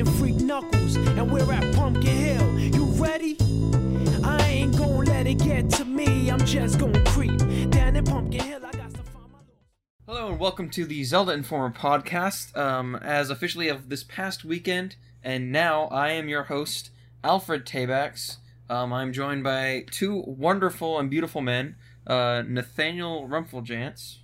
[0.00, 2.58] and Freak Knuckles, and we're at Pumpkin Hill.
[2.58, 3.36] You ready?
[4.24, 6.30] I ain't gonna let it get to me.
[6.30, 7.38] I'm just gonna creep
[7.68, 8.60] down in Pumpkin Hill.
[8.64, 9.38] I got to find my.
[10.06, 12.56] Hello and welcome to the Zelda Informer podcast.
[12.56, 16.88] Um, as officially of this past weekend, and now I am your host,
[17.22, 18.38] Alfred Tabax.
[18.70, 21.76] Um, I'm joined by two wonderful and beautiful men,
[22.06, 24.20] uh, Nathaniel Rumpfeljantz.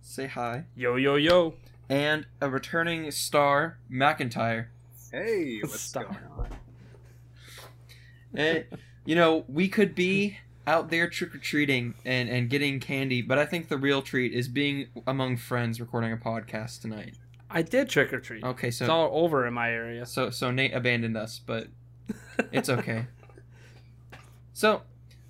[0.00, 0.64] Say hi.
[0.74, 1.56] Yo yo yo.
[1.88, 4.66] And a returning star, McIntyre.
[5.10, 6.04] Hey, what's Stop.
[6.04, 6.48] going on?
[8.34, 12.80] And, eh, you know, we could be out there trick or treating and, and getting
[12.80, 17.14] candy, but I think the real treat is being among friends recording a podcast tonight.
[17.50, 18.42] I did trick or treat.
[18.42, 20.06] Okay, so it's all over in my area.
[20.06, 21.68] So so Nate abandoned us, but
[22.50, 23.06] it's okay.
[24.54, 24.82] so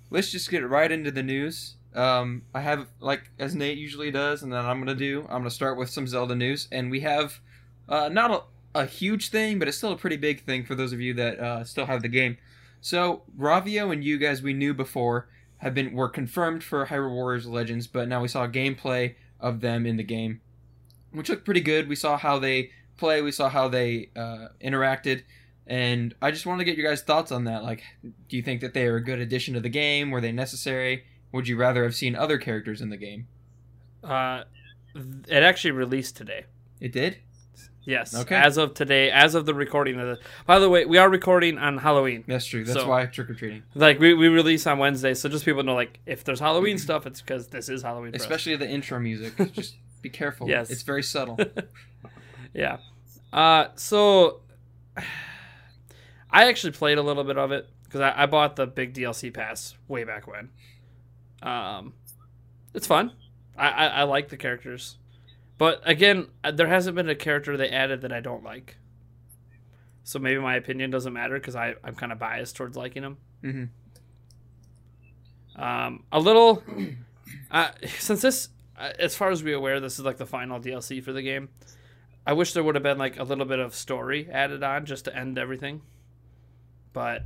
[0.09, 1.75] let's just get right into the news.
[1.95, 5.21] Um, I have like as Nate usually does, and then I'm gonna do.
[5.29, 7.39] I'm gonna start with some Zelda news, and we have
[7.87, 8.31] uh, not
[8.75, 11.13] a, a huge thing, but it's still a pretty big thing for those of you
[11.15, 12.37] that uh, still have the game.
[12.81, 17.87] So Ravio and Yuga we knew before have been were confirmed for Hyrule Warriors Legends,
[17.87, 20.41] but now we saw gameplay of them in the game,
[21.11, 21.87] which looked pretty good.
[21.87, 25.23] We saw how they play, we saw how they uh, interacted,
[25.67, 27.63] and I just wanted to get your guys' thoughts on that.
[27.63, 30.11] Like, do you think that they are a good addition to the game?
[30.11, 31.05] Were they necessary?
[31.33, 33.27] Would you rather have seen other characters in the game?
[34.03, 34.43] Uh,
[34.95, 36.45] it actually released today.
[36.79, 37.17] It did.
[37.85, 38.15] Yes.
[38.15, 38.35] Okay.
[38.35, 40.19] As of today, as of the recording of the.
[40.45, 42.23] By the way, we are recording on Halloween.
[42.27, 42.63] That's true.
[42.63, 45.63] That's So- why trick or treating, Like we, we release on Wednesday, so just people
[45.63, 48.15] know like if there's Halloween stuff, it's because this is Halloween.
[48.15, 49.35] Especially the intro music.
[49.53, 50.47] just be careful.
[50.47, 50.69] Yes.
[50.69, 51.37] it's very subtle.
[52.53, 52.77] Yeah.
[53.33, 54.41] Uh, so
[56.29, 59.33] I actually played a little bit of it because I, I bought the big DLC
[59.33, 60.49] pass way back when.
[61.43, 61.93] Um,
[62.73, 63.11] it's fun.
[63.57, 64.97] I, I, I like the characters,
[65.57, 68.77] but again, uh, there hasn't been a character they added that I don't like.
[70.03, 73.17] So maybe my opinion doesn't matter because I I'm kind of biased towards liking them.
[73.41, 73.63] hmm
[75.55, 76.63] Um, a little,
[77.51, 81.03] uh, since this, uh, as far as we're aware, this is like the final DLC
[81.03, 81.49] for the game.
[82.25, 85.05] I wish there would have been like a little bit of story added on just
[85.05, 85.81] to end everything.
[86.93, 87.23] But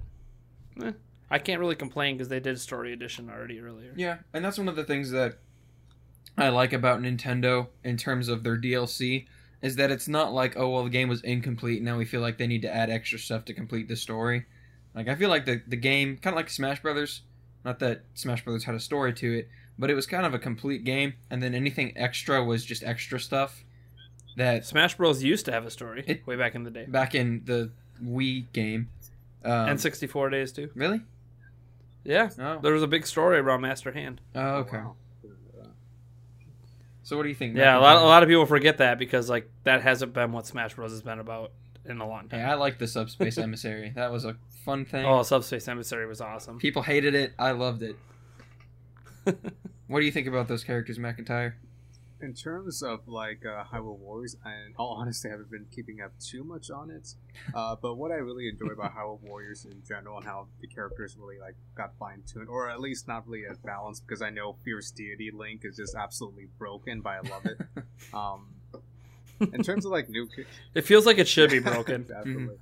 [0.84, 0.92] eh,
[1.30, 3.94] I can't really complain because they did story edition already earlier.
[3.96, 5.40] Yeah, and that's one of the things that
[6.38, 9.26] I like about Nintendo in terms of their DLC
[9.62, 12.22] is that it's not like oh well the game was incomplete and now we feel
[12.22, 14.46] like they need to add extra stuff to complete the story.
[14.96, 17.22] Like I feel like the the game kind of like Smash Brothers,
[17.66, 19.50] not that Smash Brothers had a story to it,
[19.80, 23.20] but it was kind of a complete game and then anything extra was just extra
[23.20, 23.64] stuff
[24.38, 25.24] that Smash Bros.
[25.24, 26.86] used to have a story It- way back in the day.
[26.88, 27.72] back in the
[28.04, 28.90] Wii game.
[29.44, 30.70] Um, and 64 days too.
[30.76, 31.02] really?
[32.08, 32.30] Yeah.
[32.40, 32.60] Oh.
[32.62, 34.22] There was a big story around Master Hand.
[34.34, 34.78] Oh, okay.
[34.78, 34.96] Wow.
[37.04, 37.56] So what do you think?
[37.56, 40.46] Yeah, a lot, a lot of people forget that because like that hasn't been what
[40.48, 40.92] Smash Bros.
[40.92, 41.52] has been about
[41.86, 42.50] in a long Hey, time.
[42.50, 43.92] I like the Subspace Emissary.
[43.96, 44.36] That was a
[44.66, 45.06] fun thing.
[45.06, 46.58] Oh, Subspace Emissary was awesome.
[46.60, 47.34] People hated it.
[47.38, 47.96] I loved it.
[49.90, 51.54] What do you think about those characters, McIntyre?
[52.20, 56.12] In terms of like uh, Hyrule Warriors, and all honesty, I haven't been keeping up
[56.20, 57.14] too much on it.
[57.54, 61.16] Uh, but what I really enjoy about Hyrule Warriors in general, and how the characters
[61.20, 64.56] really like got fine tuned, or at least not really as balanced, because I know
[64.66, 67.58] Fierce Deity Link is just absolutely broken, but I love it.
[68.14, 68.48] Um,
[69.54, 72.04] in terms of like new, ca- It feels like it should be broken.
[72.04, 72.58] Definitely.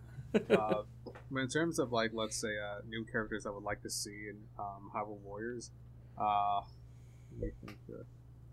[0.50, 0.84] uh,
[1.32, 4.28] but in terms of like, let's say, uh, new characters I would like to see
[4.30, 5.72] in um, Hyrule Warriors,
[6.18, 6.62] uh,
[7.40, 8.04] let me think, uh,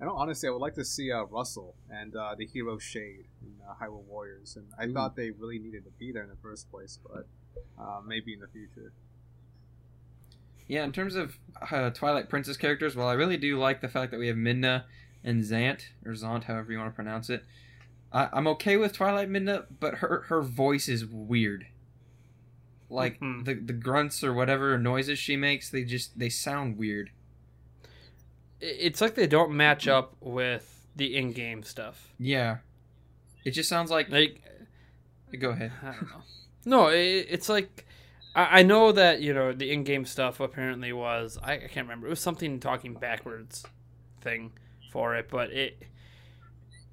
[0.03, 3.27] I know honestly, I would like to see uh, Russell and uh, the hero Shade
[3.41, 4.93] in uh, Hyrule Warriors, and I Ooh.
[4.93, 7.29] thought they really needed to be there in the first place, but
[7.81, 8.93] uh, maybe in the future.
[10.67, 11.39] Yeah, in terms of
[11.71, 14.85] uh, Twilight Princess characters, well, I really do like the fact that we have Midna
[15.23, 17.45] and Zant, or Zant, however you want to pronounce it.
[18.13, 21.67] I- I'm okay with Twilight Midna, but her her voice is weird.
[22.91, 23.45] Like Mhm.
[23.45, 27.11] the the grunts or whatever noises she makes, they just they sound weird.
[28.63, 32.13] It- It's like they don't match up with the in-game stuff.
[32.19, 32.59] Yeah,
[33.45, 34.09] it just sounds like.
[34.09, 34.41] Like
[35.39, 35.73] Go ahead.
[35.83, 36.23] I don't know.
[36.65, 37.87] No, it, it's like
[38.35, 42.07] I, I know that you know the in-game stuff apparently was I, I can't remember.
[42.07, 43.65] It was something talking backwards
[44.21, 44.53] thing
[44.93, 45.83] for it, but it.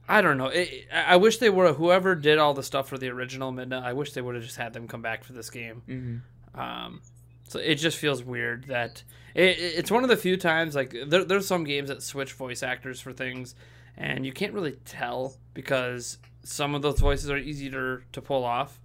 [0.07, 0.48] I don't know.
[0.48, 3.83] It, I wish they were whoever did all the stuff for the original Midna.
[3.83, 5.83] I wish they would have just had them come back for this game.
[5.86, 7.01] hmm Um,
[7.50, 9.04] so it just feels weird that
[9.36, 12.34] it, it- it's one of the few times like there, there's some games that switch
[12.34, 13.56] voice actors for things,
[13.98, 18.80] and you can't really tell because some of those voices are easier to pull off.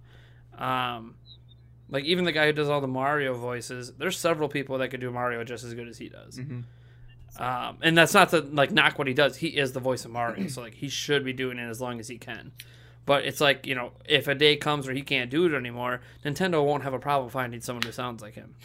[0.57, 1.15] Um,
[1.89, 4.99] like even the guy who does all the Mario voices, there's several people that could
[4.99, 6.37] do Mario just as good as he does.
[6.37, 6.61] hmm
[7.37, 9.37] Um, and that's not to like knock what he does.
[9.37, 11.99] He is the voice of Mario, so like he should be doing it as long
[11.99, 12.51] as he can.
[13.05, 16.01] But it's like you know, if a day comes where he can't do it anymore,
[16.23, 18.55] Nintendo won't have a problem finding someone who sounds like him.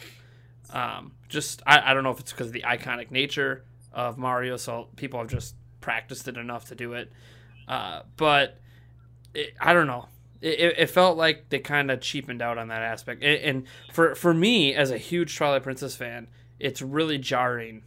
[0.71, 4.57] Um, just I, I don't know if it's because of the iconic nature of Mario,
[4.57, 7.11] so people have just practiced it enough to do it.
[7.67, 8.59] Uh, but
[9.33, 10.07] it, I don't know.
[10.41, 13.21] It, it, felt like they kind of cheapened out on that aspect.
[13.23, 16.27] And, and for for me, as a huge Twilight Princess fan,
[16.59, 17.83] it's really jarring.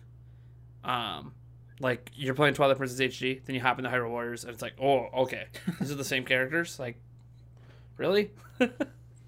[0.85, 1.35] Um,
[1.85, 4.75] like you're playing Twilight Princess HD, then you hop into Hyrule Warriors, and it's like,
[4.83, 5.45] oh, okay,
[5.81, 6.79] these are the same characters.
[6.81, 6.97] Like,
[7.97, 8.33] really?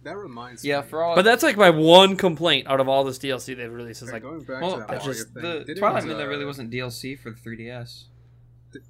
[0.02, 0.84] That reminds Yeah, me.
[0.84, 3.72] Yeah, for all But that's like my one complaint out of all this DLC they've
[3.72, 4.02] released.
[4.02, 6.06] Is Like, like, going back well, to that I Mario just the didn't, Twilight uh,
[6.06, 8.04] Midna really wasn't DLC for the 3DS.
[8.72, 8.84] That's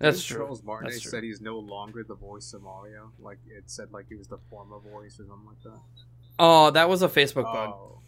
[0.00, 0.36] didn't true.
[0.38, 1.10] Charles Martinet That's true.
[1.10, 3.12] said he's no longer the voice of Mario.
[3.20, 5.80] Like it said, like he was the former voice or something like that.
[6.38, 7.74] oh, that was a Facebook bug.
[7.74, 7.98] Oh,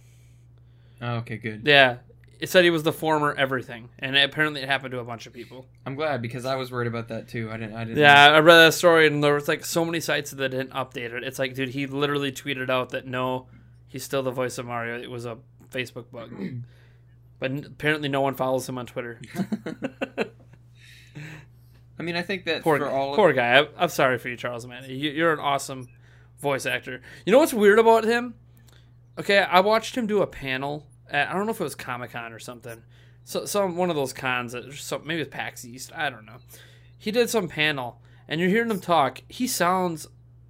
[1.02, 1.60] Oh, okay, good.
[1.66, 1.98] Yeah,
[2.38, 5.32] it said he was the former everything, and apparently it happened to a bunch of
[5.32, 5.66] people.
[5.86, 7.50] I'm glad because I was worried about that too.
[7.50, 7.74] I didn't.
[7.74, 7.98] I didn't.
[7.98, 11.12] Yeah, I read that story, and there was like so many sites that didn't update
[11.12, 11.24] it.
[11.24, 13.46] It's like, dude, he literally tweeted out that no,
[13.88, 15.00] he's still the voice of Mario.
[15.00, 15.38] It was a
[15.70, 16.30] Facebook bug,
[17.38, 19.20] but n- apparently no one follows him on Twitter.
[21.98, 22.90] I mean, I think that poor for guy.
[22.90, 23.60] all poor of, guy.
[23.60, 24.66] I, I'm sorry for you, Charles.
[24.66, 25.88] Man, you, you're an awesome
[26.40, 27.00] voice actor.
[27.24, 28.34] You know what's weird about him?
[29.18, 30.86] Okay, I watched him do a panel.
[31.10, 32.82] At, I don't know if it was Comic Con or something.
[33.24, 34.52] So some one of those cons.
[34.52, 35.92] That, so maybe it's PAX East.
[35.94, 36.36] I don't know.
[36.98, 39.20] He did some panel, and you're hearing him talk.
[39.28, 40.06] He sounds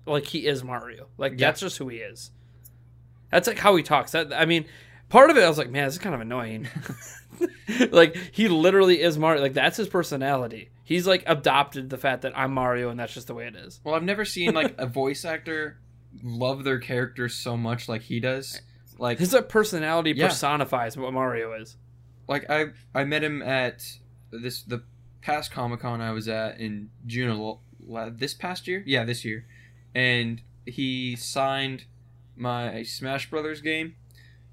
[0.06, 1.08] like he is Mario.
[1.19, 1.49] Like Yeah.
[1.49, 2.31] that's just who he is.
[3.31, 4.12] That's like how he talks.
[4.12, 4.67] That I mean,
[5.08, 6.69] part of it I was like, man, this is kind of annoying.
[7.91, 9.43] like he literally is Mario.
[9.43, 10.70] Like that's his personality.
[10.85, 13.81] He's like adopted the fact that I'm Mario, and that's just the way it is.
[13.85, 15.79] well, I've never seen like a voice actor
[16.23, 18.61] love their character so much like he does.
[18.99, 20.29] Like, His personality Yeah.
[20.29, 21.77] personifies what Mario is.
[22.29, 23.85] like I I met him at
[24.33, 24.83] this the
[25.23, 28.83] past Comic Con I was at in June of la- this past year.
[28.87, 29.47] Yeah, this year,
[29.95, 31.85] and he signed
[32.37, 33.95] my Smash Brothers game.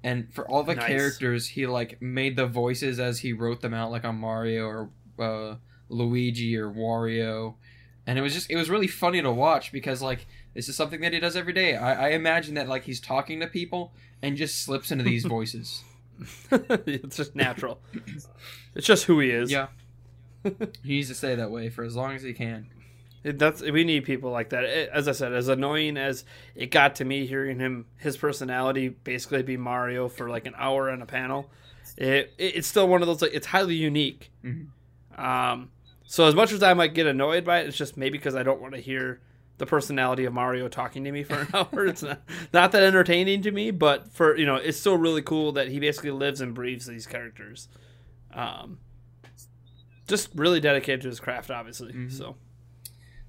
[0.04, 0.86] And for all the Nice.
[0.86, 4.90] characters, he like made the voices as he wrote them out, like on Mario or
[5.18, 5.56] uh,
[5.88, 7.54] Luigi or Wario,
[8.06, 11.00] and it was just it was really funny to watch because like this is something
[11.00, 11.74] that he does every day.
[11.76, 15.82] I, I imagine that like he's talking to people and just slips into these voices.
[16.50, 17.80] it's just natural.
[18.74, 19.50] it's just who he is.
[19.50, 19.68] Yeah.
[20.44, 22.66] he needs to stay that way for as long as he can.
[23.24, 24.64] It- that's we need people like that.
[24.64, 26.24] It- as I said, as annoying as
[26.54, 30.90] it got to me hearing him, his personality basically be Mario for like an hour
[30.90, 31.50] on a panel.
[31.96, 34.30] It, it it's still one of those like it's highly unique.
[34.44, 34.68] Mhm.
[35.18, 35.70] Um,
[36.06, 38.42] so as much as I might get annoyed by it, it's just maybe because I
[38.42, 39.20] don't want to hear
[39.58, 41.86] the personality of Mario talking to me for an hour.
[41.86, 42.20] It's not
[42.52, 45.78] not that entertaining to me, but for you know, it's still really cool that he
[45.80, 47.68] basically lives and breathes these characters.
[48.32, 48.78] Um,
[50.08, 51.92] just really dedicated to his craft, obviously.
[51.92, 52.12] Mhm.
[52.12, 52.36] So.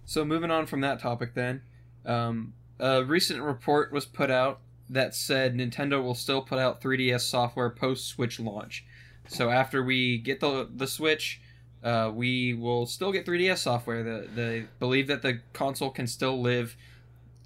[0.07, 1.63] So moving on from that topic, then,
[2.05, 7.21] um, a recent report was put out that said Nintendo will still put out 3DS
[7.21, 8.85] software post Switch launch.
[9.27, 11.41] So after we get the the Switch,
[11.85, 14.03] uh, we will still get 3DS software.
[14.03, 16.75] The, they believe that the console can still live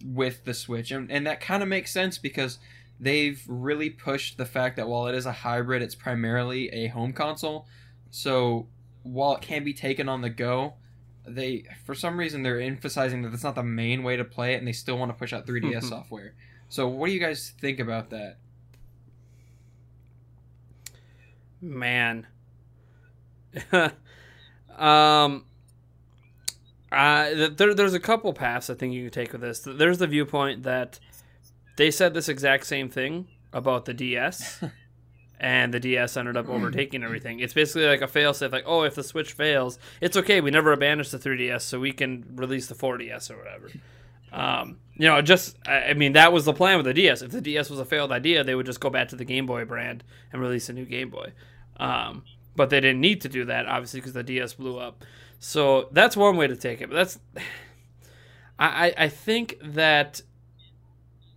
[0.04, 2.58] with the Switch, and, and that kind of makes sense because
[3.02, 7.12] they've really pushed the fact that while it is a hybrid, it's primarily a home
[7.12, 7.68] console.
[8.12, 8.68] So
[9.04, 10.76] while it can be taken on the go,
[11.28, 14.58] they for some reason they're emphasizing that that's not the main way to play it,
[14.58, 16.34] and they still want to push out 3DS software.
[16.70, 18.38] So what do you guys think about that?
[21.62, 22.26] Man.
[24.80, 25.46] um
[26.92, 29.60] uh, there, there's a couple paths I think you can take with this.
[29.60, 31.00] There's the viewpoint that
[31.78, 34.64] they said this exact same thing about the DS,
[35.40, 37.40] and the DS ended up overtaking everything.
[37.40, 40.42] It's basically like a failsafe, like, oh, if the Switch fails, it's okay.
[40.42, 43.70] We never abandoned the 3DS, so we can release the 4DS or whatever.
[44.32, 47.22] Um, you know, just I I mean, that was the plan with the DS.
[47.22, 49.46] If the DS was a failed idea, they would just go back to the Game
[49.46, 51.34] Boy brand and release a new Game Boy.
[51.78, 52.24] Um,
[52.60, 55.06] but they didn't need to do that, obviously, because the DS blew up.
[55.40, 56.90] So that's one way to take it.
[56.90, 57.20] But that's,
[58.60, 60.20] I, I- think that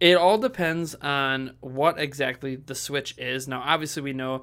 [0.01, 3.47] it all depends on what exactly the Switch is.
[3.47, 4.43] Now, obviously, we know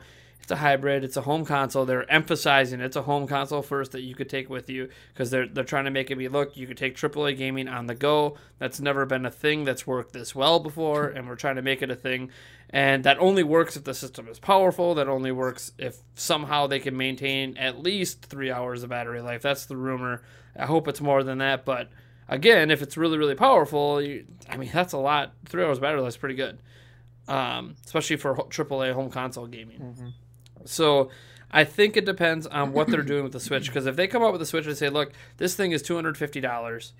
[0.50, 1.04] it's a hybrid.
[1.04, 1.86] It's a home console.
[1.86, 5.48] They're emphasizing it's a home console first that you could take with you because they're
[5.48, 6.58] they're trying to make it be look.
[6.58, 8.36] You could take AAA gaming on the go.
[8.58, 11.84] That's never been a thing that's worked this well before, and we're trying to make
[11.84, 12.32] it a thing.
[12.72, 14.96] And that only works if the system is powerful.
[14.96, 19.44] That only works if somehow they can maintain at least three hours of battery life.
[19.44, 20.24] That's the rumor.
[20.58, 21.90] I hope it's more than that, but
[22.28, 25.32] again, if it's really really powerful, you, I mean that's a lot.
[25.46, 26.58] Three hours battery life is pretty good,
[27.28, 29.80] um, especially for AAA home console gaming.
[30.70, 31.10] So
[31.52, 33.68] I think it depends on what they're doing with the Switch.
[33.68, 35.96] Because if they come out with a Switch and say, "Look, this thing is two
[35.96, 36.94] hundred fifty dollars,"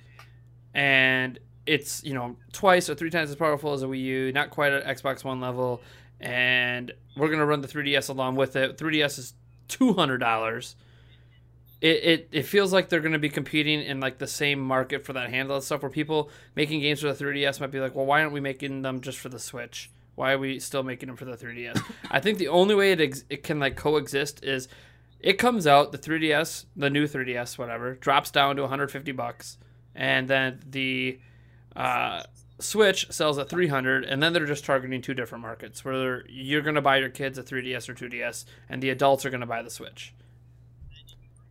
[0.74, 4.50] and it's you know twice or three times as powerful as a Wii U, not
[4.50, 5.82] quite at Xbox One level,
[6.20, 8.78] and we're gonna run the 3DS along with it.
[8.78, 9.34] 3DS is
[9.68, 10.76] two hundred dollars.
[11.82, 15.14] It, it it feels like they're gonna be competing in like the same market for
[15.14, 18.22] that handheld stuff, where people making games for the 3DS might be like, well, why
[18.22, 19.92] aren't we making them just for the Switch?
[20.20, 21.82] Why are we still making them for the 3DS?
[22.12, 24.68] I think the only way it ex- it can like coexist is
[25.22, 29.58] it comes out the 3DS, the new 3DS, whatever, drops down to 150 bucks,
[29.96, 31.22] and then the
[31.74, 32.24] uh,
[32.60, 36.76] Switch sells at 300, and then they're just targeting two different markets where you're going
[36.76, 39.62] to buy your kids a 3DS or 2DS, and the adults are going to buy
[39.62, 40.14] the Switch.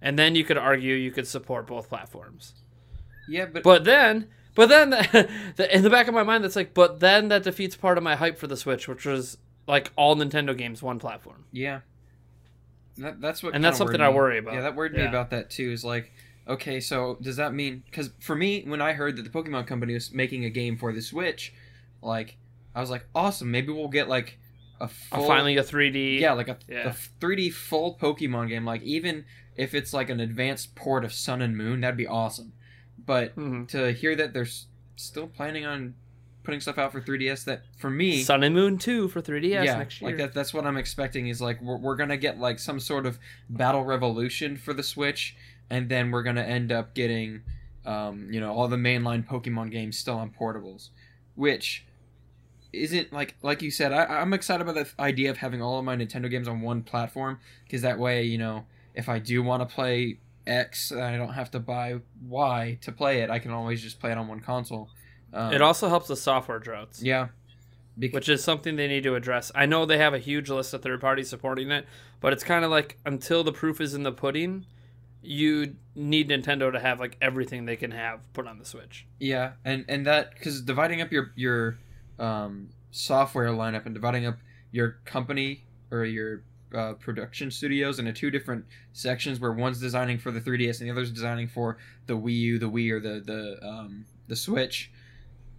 [0.02, 2.52] And then you could argue you could support both platforms.
[3.30, 4.90] Yeah, but, But then, but then,
[5.56, 8.02] the, in the back of my mind, that's like, but then that defeats part of
[8.02, 9.38] my hype for the Switch, which was
[9.68, 11.44] like all Nintendo games, one platform.
[11.52, 11.80] yeah,
[12.98, 13.54] that, that's what.
[13.54, 14.54] And that's something I worry about.
[14.54, 15.70] Yeah, that worried me about that too.
[15.70, 16.12] Is like,
[16.48, 17.82] okay, so does that mean?
[17.86, 20.92] Because for me, when I heard that the Pokemon Company was making a game for
[20.92, 21.52] the Switch,
[22.02, 22.36] like,
[22.74, 23.50] I was like, awesome.
[23.50, 24.38] Maybe we'll get like
[24.80, 26.18] a full, finally, a 3D.
[26.20, 26.88] yeah, like a, Yeah.
[26.90, 28.64] a 3D full Pokemon game.
[28.64, 29.24] Like even
[29.56, 32.52] if it's like an advanced port of Sun and Moon, that'd be awesome.
[33.08, 33.66] But Mhm.
[33.68, 35.94] to hear that they're s- still planning on
[36.44, 39.78] putting stuff out for 3DS, that for me, Sun and Moon 2 for 3DS yeah,
[39.78, 40.10] next year.
[40.10, 41.28] like that, that's what I'm expecting.
[41.28, 45.34] Is like we're, we're gonna get like some sort of battle revolution for the Switch,
[45.70, 47.40] and then we're gonna end up getting,
[47.86, 50.90] um, you know, all the mainline Pokemon games still on portables,
[51.34, 51.86] which
[52.74, 53.90] isn't like like you said.
[53.92, 56.82] I, I'm excited about the idea of having all of my Nintendo games on one
[56.82, 60.18] platform because that way, you know, if I do want to play
[60.48, 63.30] X, I don't have to buy Y to play it.
[63.30, 64.88] I can always just play it on one console.
[65.32, 67.28] Um, it also helps the software droughts, yeah,
[67.96, 69.52] which is something they need to address.
[69.54, 71.86] I know they have a huge list of third parties supporting it,
[72.20, 74.64] but it's kind of like until the proof is in the pudding,
[75.22, 79.06] you need Nintendo to have like everything they can have put on the Switch.
[79.20, 81.78] Yeah, and and that because dividing up your your
[82.18, 84.38] um, software lineup and dividing up
[84.70, 86.42] your company or your
[86.74, 90.92] uh, production studios into two different sections, where one's designing for the 3DS and the
[90.92, 94.90] other's designing for the Wii U, the Wii, or the the um, the Switch.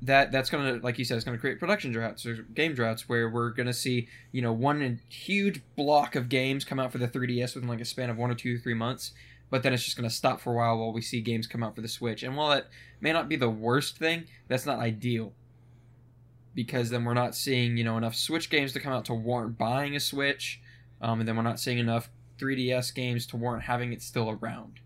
[0.01, 3.29] That that's gonna, like you said, it's gonna create production droughts or game droughts where
[3.29, 7.55] we're gonna see you know one huge block of games come out for the 3DS
[7.55, 9.11] within like a span of one or two or three months,
[9.49, 11.75] but then it's just gonna stop for a while while we see games come out
[11.75, 12.23] for the Switch.
[12.23, 12.67] And while that
[13.01, 15.33] may not be the worst thing, that's not ideal.
[16.55, 19.57] Because then we're not seeing, you know, enough Switch games to come out to warrant
[19.57, 20.61] buying a Switch,
[21.01, 24.79] um, and then we're not seeing enough 3DS games to warrant having it still around.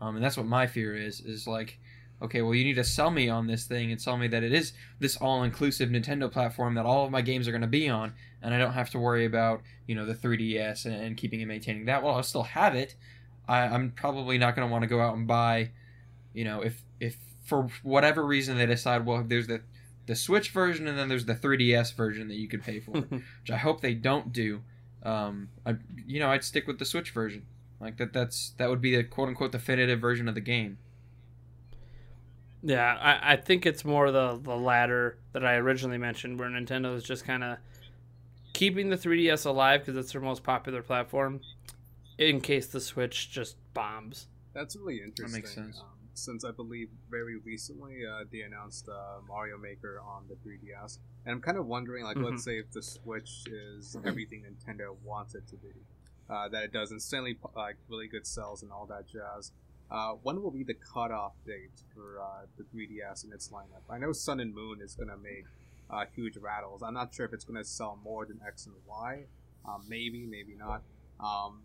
[0.00, 1.78] Um, and that's what my fear is, is like,
[2.22, 4.52] okay, well, you need to sell me on this thing and tell me that it
[4.52, 8.12] is this all-inclusive Nintendo platform that all of my games are going to be on,
[8.42, 11.48] and I don't have to worry about, you know, the 3DS and, and keeping and
[11.48, 12.02] maintaining that.
[12.02, 12.94] Well, I'll still have it.
[13.48, 15.70] I, I'm probably not going to want to go out and buy,
[16.32, 19.60] you know, if if for whatever reason they decide, well, there's the
[20.06, 23.50] the Switch version and then there's the 3DS version that you could pay for, which
[23.50, 24.62] I hope they don't do.
[25.04, 25.74] Um, I,
[26.06, 27.46] you know, I'd stick with the Switch version.
[27.80, 28.12] Like that.
[28.12, 30.78] That's that would be the quote unquote definitive version of the game.
[32.62, 36.96] Yeah, I, I think it's more the the latter that I originally mentioned, where Nintendo
[36.96, 37.58] is just kind of
[38.54, 41.40] keeping the 3DS alive because it's their most popular platform,
[42.16, 44.28] in case the Switch just bombs.
[44.54, 45.26] That's really interesting.
[45.26, 45.80] That makes sense.
[45.80, 50.98] Um, since I believe very recently uh, they announced uh, Mario Maker on the 3DS,
[51.26, 52.30] and I'm kind of wondering, like, Mhm.
[52.30, 55.72] let's say if the Switch is everything Nintendo wants it to be,
[56.30, 59.52] uh, that it does insanely like really good sales and all that jazz.
[59.90, 63.82] Uh, when will be the cutoff date for uh, the 3DS and its lineup?
[63.90, 65.44] I know Sun and Moon is gonna make
[65.90, 66.82] uh, huge rattles.
[66.82, 69.26] I'm not sure if it's gonna sell more than X and Y.
[69.66, 70.82] Um, maybe, maybe not.
[71.20, 71.62] Um,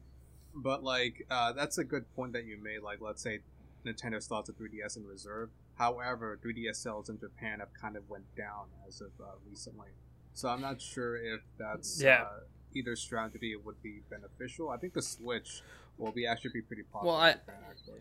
[0.54, 2.82] but like uh, that's a good point that you made.
[2.82, 3.40] Like, let's say
[3.86, 5.50] Nintendo has a 3DS in reserve.
[5.76, 9.88] However, 3DS sales in Japan have kind of went down as of uh, recently.
[10.34, 12.24] So I'm not sure if that's Yeah.
[12.24, 12.40] uh,
[12.76, 14.70] either strategy would be beneficial.
[14.70, 15.62] I think the Switch
[15.98, 17.14] will be actually be pretty popular.
[17.14, 18.00] Well, I- in Japan, actually.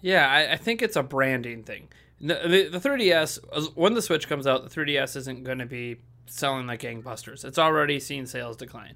[0.00, 1.88] Yeah, I, I think it's a branding thing.
[2.20, 5.96] The, the, the 3DS, when the Switch comes out, the 3DS isn't going to be
[6.26, 7.44] selling like gangbusters.
[7.44, 8.94] It's already seen sales decline.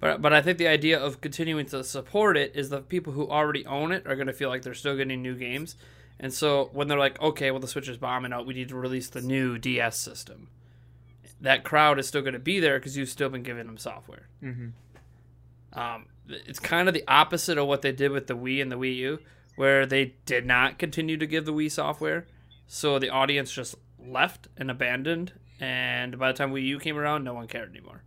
[0.00, 3.28] But, but I think the idea of continuing to support it is the people who
[3.28, 5.76] already own it are going to feel like they're still getting new games.
[6.18, 8.76] And so when they're like, okay, well, the Switch is bombing out, we need to
[8.76, 10.48] release the new DS system.
[11.40, 14.28] That crowd is still going to be there because you've still been giving them software.
[14.42, 15.78] Mm-hmm.
[15.78, 18.76] Um, it's kind of the opposite of what they did with the Wii and the
[18.76, 19.18] Wii U,
[19.56, 22.26] where they did not continue to give the Wii software.
[22.66, 25.32] So the audience just left and abandoned.
[25.58, 28.02] And by the time Wii U came around, no one cared anymore.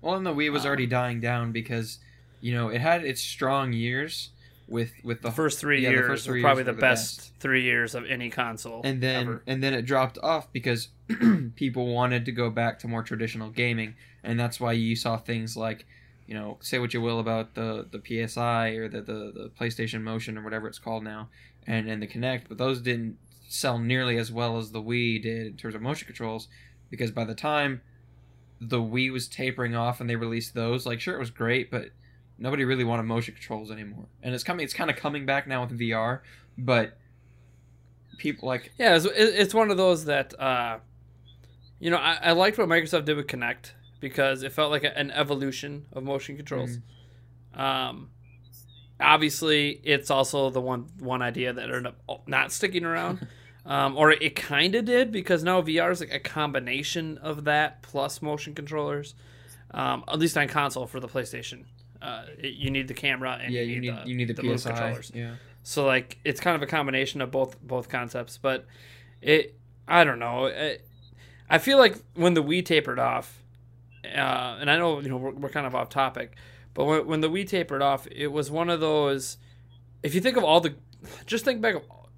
[0.00, 1.98] Well, and the Wii was Um, already dying down because,
[2.40, 4.30] you know, it had its strong years,
[4.68, 6.72] with with the The first three yeah, the years first three were probably years the,
[6.74, 8.80] were best, three years of any console.
[8.84, 9.42] and then ever.
[9.46, 10.88] and then it dropped off because
[11.56, 15.56] people wanted to go back to more traditional gaming and that's why you saw things
[15.56, 15.86] like
[16.26, 20.02] you know say what you will about the the psi or the the, the playstation
[20.02, 21.28] motion or whatever it's called now
[21.66, 25.46] and and the Kinect, but those didn't sell nearly as well as the wii did
[25.46, 26.48] in terms of motion controls
[26.90, 27.80] because by the time
[28.60, 31.90] the wii was tapering off and they released those like sure it was great but
[32.38, 34.06] nobody really wanted motion controls anymore.
[34.22, 36.20] And it's coming it's kind of coming back now with vr
[36.58, 36.96] but
[38.16, 40.78] people like Yeah, it's, it's one of those that uh,
[41.78, 44.96] you know I, I liked what Microsoft did with Kinect because it felt like a,
[44.96, 46.78] an evolution of motion controls.
[47.54, 48.10] Um,
[49.00, 53.26] obviously, it's also the one one idea that ended up not sticking around,
[53.66, 57.82] um, or it kind of did because now VR is like a combination of that
[57.82, 59.14] plus motion controllers.
[59.72, 61.64] Um, at least on console for the PlayStation,
[62.00, 64.56] uh, it, you need the camera and yeah, you need the, you need the, the
[64.56, 64.70] PSI.
[64.70, 65.12] controllers.
[65.12, 68.64] Yeah, So like it's kind of a combination of both both concepts, but
[69.20, 69.58] it
[69.88, 70.46] I don't know.
[70.46, 70.86] It,
[71.50, 73.42] I feel like when the Wii tapered off,
[74.04, 76.36] uh, and I know you know we're, we're kind of off topic,
[76.72, 79.38] but when, when the Wii tapered off, it was one of those.
[80.02, 80.76] If you think of all the,
[81.26, 81.74] just think back.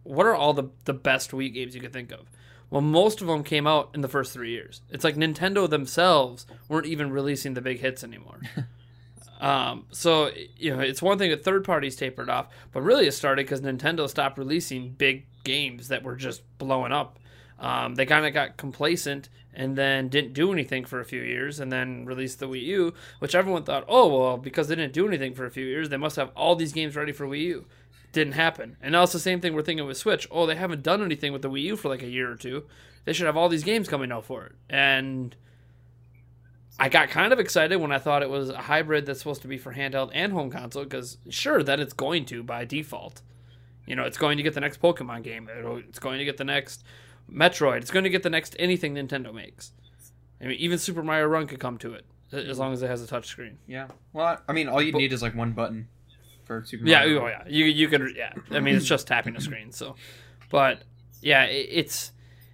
[0.08, 2.30] What are all the the best Wii games you could think of?
[2.70, 4.82] Well, most of them came out in the first three years.
[4.90, 8.40] It's like Nintendo themselves weren't even releasing the big hits anymore.
[9.40, 13.12] Um, so you know, it's one thing that third parties tapered off, but really it
[13.12, 17.18] started because Nintendo stopped releasing big games that were just blowing up.
[17.60, 21.58] Um, they kind of got complacent and then didn't do anything for a few years,
[21.58, 25.06] and then released the Wii U, which everyone thought, oh well, because they didn't do
[25.06, 27.66] anything for a few years, they must have all these games ready for Wii U.
[28.12, 30.26] Didn't happen, and now it's the same thing we're thinking with Switch.
[30.30, 32.64] Oh, they haven't done anything with the Wii U for like a year or two.
[33.04, 35.36] They should have all these games coming out for it, and
[36.78, 39.48] I got kind of excited when I thought it was a hybrid that's supposed to
[39.48, 43.20] be for handheld and home console because sure that it's going to by default.
[43.86, 45.48] You know, it's going to get the next Pokemon game.
[45.58, 46.84] It'll, it's going to get the next
[47.30, 47.78] Metroid.
[47.78, 49.72] It's going to get the next anything Nintendo makes.
[50.40, 53.02] I mean, even Super Mario Run could come to it as long as it has
[53.02, 53.56] a touchscreen.
[53.66, 53.88] yeah.
[54.12, 55.88] Well, I mean, all you But- need is like one button
[56.48, 57.44] for Super Yeah, oh, yeah.
[57.46, 58.32] You you could yeah.
[58.50, 59.70] I mean, it's just tapping a screen.
[59.70, 59.94] So,
[60.50, 60.82] but
[61.20, 62.10] yeah, it, it's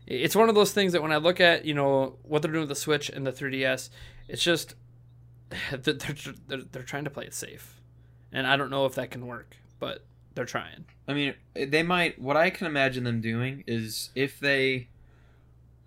[0.06, 2.62] it's one of those things that when I look at you know what they're doing
[2.62, 3.88] with the Switch and the 3DS,
[4.28, 4.74] it's just
[5.70, 7.80] they're they're, they're, they're trying to play it safe,
[8.30, 10.04] and I don't know if that can work, but
[10.34, 10.84] they're trying.
[11.08, 12.20] I mean, eh, they might.
[12.20, 14.88] What I can imagine them doing is if they,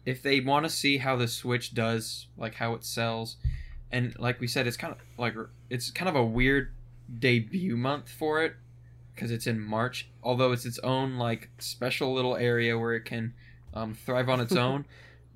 [0.05, 3.35] if they want to see how the Switch does, like how it sells,
[3.91, 5.35] and like we said, it's kind of like
[5.69, 6.71] it's kind of a weird
[7.19, 8.53] debut month for it
[9.15, 10.09] because it's in March.
[10.23, 13.33] Although it's its own like special little area where it can
[13.73, 14.85] um, thrive on its own.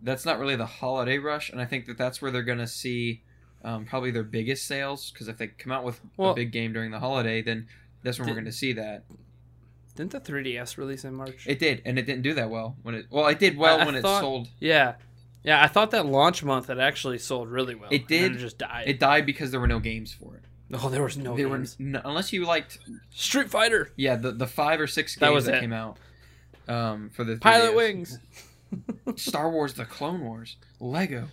[0.03, 3.21] That's not really the holiday rush, and I think that that's where they're gonna see
[3.63, 5.11] um, probably their biggest sales.
[5.11, 7.67] Because if they come out with Well- a big game during the holiday, then
[8.03, 9.03] that's when we're going to see that.
[9.95, 11.45] Didn't the 3DS release in March?
[11.45, 13.05] It did, and it didn't do that well when it.
[13.11, 14.47] Well, it did well I- I when it sold.
[14.59, 14.95] yeah,
[15.43, 15.61] yeah.
[15.61, 17.89] I thought that launch month it actually sold really well.
[17.91, 18.35] It and then did.
[18.37, 18.85] it just died.
[18.87, 20.43] It died because there were no games for it.
[20.73, 21.77] Oh, there was no there games.
[21.79, 22.79] were no, unless you liked,
[23.11, 25.59] Street Fighter, yeah, the the five or six games That that, was it.
[25.59, 25.97] came out
[26.67, 27.75] um, for the Pilot 3DS.
[27.75, 28.19] Wings.
[29.15, 31.25] Star Wars: The Clone Wars, Lego.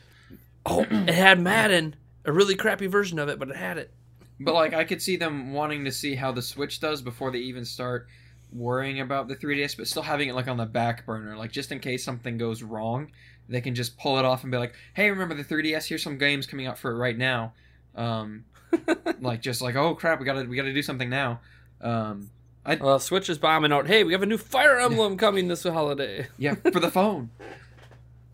[0.67, 3.93] Oh, it had Madden, a really crappy version of it, but it had it.
[4.41, 7.39] But like, I could see them wanting to see how the Switch does before they
[7.39, 8.07] even start
[8.53, 11.73] worrying about the 3DS, but still having it like on the back burner, like just
[11.73, 13.11] in case something goes wrong,
[13.49, 15.87] they can just pull it off and be like, "Hey, remember the 3DS?
[15.89, 17.53] Here's some games coming out for it right now."
[17.95, 18.45] Um,
[19.21, 21.41] like just like, "Oh crap, we gotta we gotta do something now."
[21.81, 22.31] Um,
[22.67, 23.87] I well, Switch is bombing out.
[23.87, 26.27] Hey, we have a new Fire Emblem coming this holiday.
[26.39, 27.31] yeah, for the phone.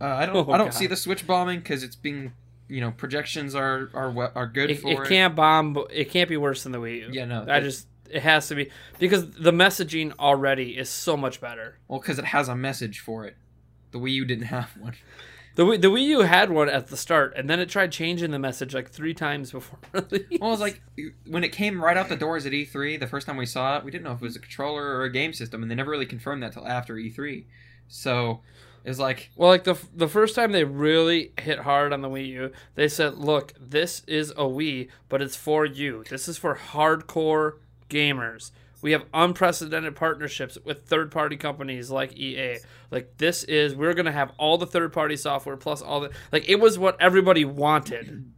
[0.01, 0.75] Uh, I don't Oh, I don't God.
[0.75, 2.33] see the Switch bombing because it's being
[2.69, 5.09] you know projections are are are good It, for it it.
[5.09, 5.79] can't bomb.
[5.91, 7.09] It can't be worse than the Wii U.
[7.13, 11.41] Yeah, no, I just it has to be because the messaging already is so much
[11.41, 11.79] better.
[11.89, 13.37] Well, because it has a message for it.
[13.93, 14.95] The Wii U didn't have one.
[15.55, 18.33] The Wii, the Wii U had one at the start, and then it tried changing
[18.33, 20.41] the message like three times before release.
[20.41, 20.83] Well, it was like
[21.29, 23.85] when it came right out the doors at E3, the first time we saw it,
[23.85, 25.91] we didn't know if it was a controller or a game system, and they never
[25.93, 27.45] really confirmed that till after E3.
[27.87, 28.41] So
[28.83, 32.09] it was like, Well, like the the first time they really hit hard on the
[32.09, 36.05] Wii U, they said, "Look, this is a Wii, but it's for you.
[36.11, 38.51] This is for hardcore gamers.
[38.85, 42.59] We have unprecedented partnerships with third-party companies like EA.
[42.91, 46.47] Like this is we're going to have all the third-party software plus all the like
[46.51, 48.31] it was what everybody wanted."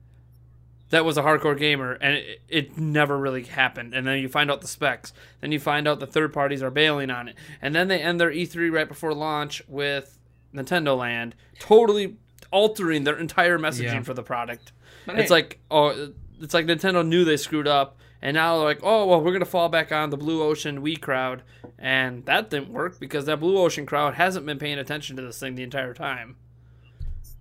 [0.91, 3.93] That was a hardcore gamer, and it, it never really happened.
[3.93, 5.13] And then you find out the specs.
[5.41, 7.35] Then you find out the third parties are bailing on it.
[7.61, 10.17] And then they end their E3 right before launch with
[10.55, 12.19] Nintendo Land, totally
[12.53, 14.03] altering their entire messaging Yeah.
[14.03, 14.71] for the product.
[15.07, 18.65] but It's hey, like oh, it's like Nintendo knew they screwed up, And now they're
[18.67, 21.43] like, oh well, we're gonna fall back on the Blue Ocean Wii crowd,
[21.79, 25.39] and that didn't work because that Blue Ocean crowd hasn't been paying attention to this
[25.39, 26.35] thing the entire time.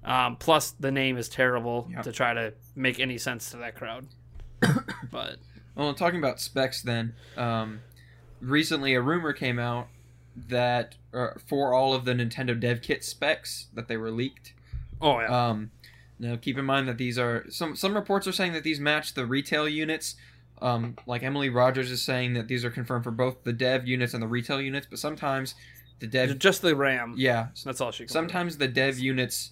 [0.04, 2.04] Um, plus, the name is terrible Yep.
[2.04, 4.06] to try to make any sense to that crowd.
[5.12, 5.38] but
[5.74, 7.80] Well, talking about specs, then um,
[8.40, 9.88] recently a rumor came out
[10.36, 14.54] that uh, for all of the Nintendo Dev Kit specs that they were leaked.
[15.02, 15.72] oh yeah, Um,
[16.20, 19.16] now, keep in mind that these are some some reports are saying that these match
[19.16, 20.14] the retail units.
[20.62, 24.14] Um, like Emily Rogers is saying that these are confirmed for both the dev units
[24.14, 25.54] and the retail units, but sometimes
[26.00, 27.14] the dev, just the RAM.
[27.18, 28.04] yeah, that's all she.
[28.06, 29.52] Can sometimes the dev units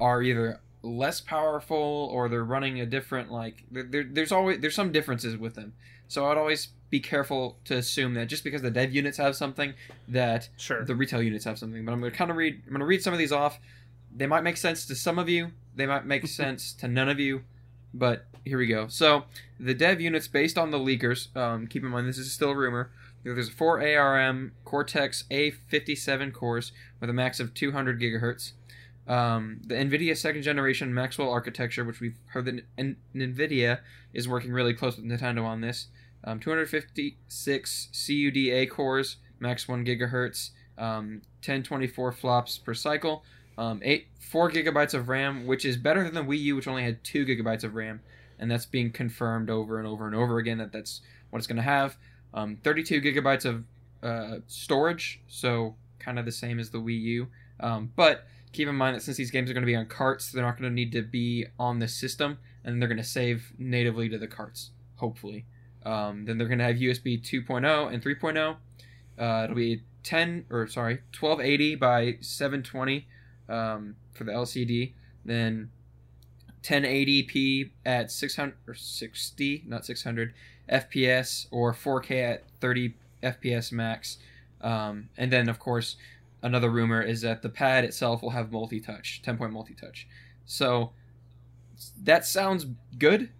[0.00, 4.74] are either less powerful or they're running a different like there, there- there's always there's
[4.74, 5.74] some differences with them
[6.08, 9.74] so i'd always be careful to assume that just because the dev units have something
[10.08, 10.82] that sure.
[10.86, 13.02] the retail units have something but i'm to kind of read i'm going to read
[13.02, 13.60] some of these off
[14.16, 17.20] they might make sense to some of you they might make sense to none of
[17.20, 17.42] you
[17.92, 18.88] but here we go.
[18.88, 19.24] So
[19.58, 22.56] the dev units based on the leakers um, keep in mind this is still a
[22.56, 22.90] rumor
[23.22, 28.52] there's a four arm cortex a57 cores with a max of 200 gigahertz.
[29.06, 33.80] Um, the NVIDIA second generation Maxwell architecture, which we've heard that N- NVIDIA
[34.12, 35.88] is working really close with Nintendo on this.
[36.22, 43.24] Um, 256 CUDA cores, max 1 gigahertz, um, 1024 flops per cycle,
[43.60, 46.82] um, eight, 4 gigabytes of RAM, which is better than the Wii U, which only
[46.82, 48.00] had 2 gigabytes of RAM.
[48.38, 51.58] And that's being confirmed over and over and over again that that's what it's going
[51.58, 51.98] to have.
[52.32, 53.64] Um, 32 gigabytes of
[54.02, 57.26] uh, storage, so kind of the same as the Wii U.
[57.60, 60.32] Um, but keep in mind that since these games are going to be on carts,
[60.32, 63.52] they're not going to need to be on the system, and they're going to save
[63.58, 65.44] natively to the carts, hopefully.
[65.84, 68.56] Um, then they're going to have USB 2.0 and 3.0.
[69.18, 73.06] Uh, it'll be 10 or sorry, 1280 by 720
[73.50, 74.92] um, for the LCD.
[75.24, 75.70] Then
[76.62, 80.32] 1080p at 600 or 60, not 600
[80.70, 84.18] FPS, or 4K at 30 FPS max.
[84.60, 85.96] Um, and then, of course,
[86.42, 90.06] another rumor is that the pad itself will have multi-touch 10 point multi-touch
[90.46, 90.92] so
[92.02, 92.66] that sounds
[92.98, 93.30] good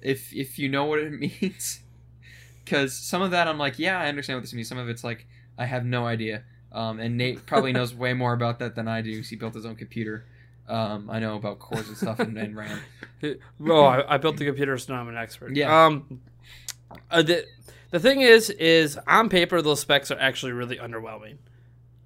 [0.00, 1.80] if if you know what it means
[2.64, 5.04] because some of that i'm like yeah i understand what this means some of it's
[5.04, 5.26] like
[5.58, 9.00] i have no idea um, and nate probably knows way more about that than i
[9.00, 9.20] do.
[9.20, 10.24] he built his own computer
[10.68, 12.80] um, i know about cores and stuff and, and ram
[13.68, 15.54] Oh, I, I built the computer, so now I'm an expert.
[15.54, 15.86] Yeah.
[15.86, 16.20] Um,
[17.10, 17.46] uh, the
[17.90, 21.36] the thing is, is on paper those specs are actually really underwhelming.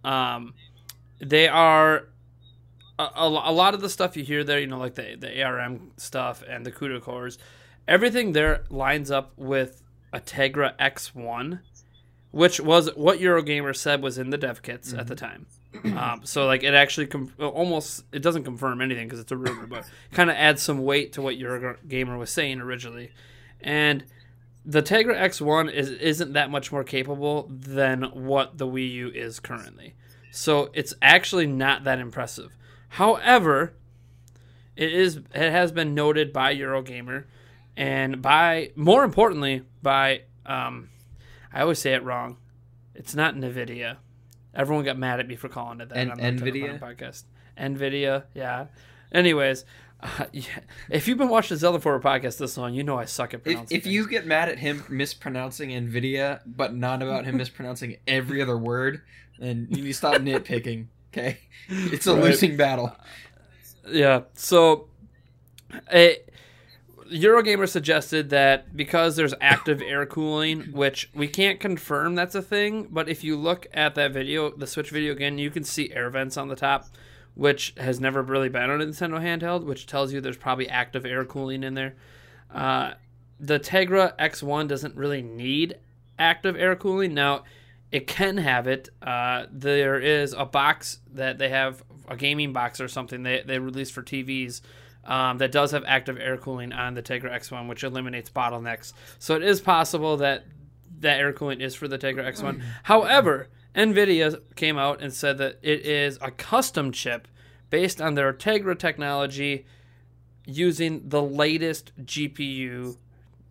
[0.04, 0.54] Um,
[1.18, 2.08] they are
[2.98, 5.42] a, a, a lot of the stuff you hear there, you know, like the the
[5.42, 7.38] ARM stuff and the CUDA cores,
[7.88, 11.60] everything there lines up with a Tegra X1,
[12.30, 15.46] which was what Eurogamer said was in the dev kits at the time.
[15.84, 19.66] Um, so like it actually com- almost it doesn't confirm anything because it's a rumor,
[19.66, 23.10] but kind of adds some weight to what Eurogamer was saying originally,
[23.60, 24.04] and
[24.64, 29.38] the Tegra X1 is isn't that much more capable than what the Wii U is
[29.38, 29.94] currently.
[30.30, 32.56] So it's actually not that impressive.
[32.90, 33.74] However,
[34.76, 37.24] it is it has been noted by Eurogamer
[37.76, 40.90] and by more importantly by um,
[41.56, 42.36] I always say it wrong.
[42.94, 43.96] It's not Nvidia.
[44.54, 45.96] Everyone got mad at me for calling it that.
[45.98, 46.78] N- on the Nintendo NVIDIA?
[46.80, 47.24] Podcast.
[47.58, 48.66] Nvidia, yeah.
[49.12, 49.64] Anyways,
[50.02, 50.42] uh, yeah.
[50.90, 53.40] if you've been watching the Zelda Informer podcast this long, you know I suck at
[53.40, 53.76] if, pronouncing.
[53.78, 58.58] if you get mad at him mispronouncing nvidia but not about him mispronouncing every other
[58.58, 59.00] word
[59.38, 61.38] then you need to stop nitpicking okay
[61.68, 62.24] it's a Right.
[62.24, 62.94] losing battle
[63.88, 64.22] Yeah.
[64.34, 64.88] So,
[65.92, 66.18] a
[67.10, 72.88] Eurogamer suggested that because there's active air cooling, which we can't confirm that's a thing,
[72.90, 76.10] but if you look at that video, the Switch video again, you can see air
[76.10, 76.86] vents on the top,
[77.34, 81.04] which has never really been on a Nintendo handheld, which tells you there's probably active
[81.04, 81.94] air cooling in there.
[82.52, 82.92] Uh,
[83.38, 85.76] the Tegra X1 doesn't really need
[86.18, 87.14] active air cooling.
[87.14, 87.44] Now,
[87.92, 88.88] it can have it.
[89.00, 93.58] Uh, there is a box that they have, a gaming box or something they, they
[93.58, 94.60] released for TVs
[95.06, 98.92] um, that does have active air cooling on the Tegra X1, which eliminates bottlenecks.
[99.18, 100.44] So it is possible that
[101.00, 102.62] that air cooling is for the Tegra X1.
[102.84, 107.28] However, NVIDIA came out and said that it is a custom chip
[107.70, 109.66] based on their Tegra technology
[110.46, 112.96] using the latest GPU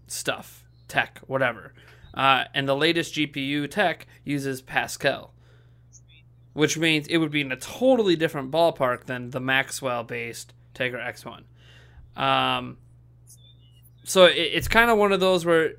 [0.08, 1.74] stuff, tech, whatever.
[2.13, 5.34] Uh, and the latest GPU tech uses Pascal,
[6.54, 11.05] which means it would be in a totally different ballpark than the Maxwell based Tegra
[11.07, 11.43] X1.
[12.21, 12.77] Um,
[14.03, 15.73] so it, it's kind of one of those where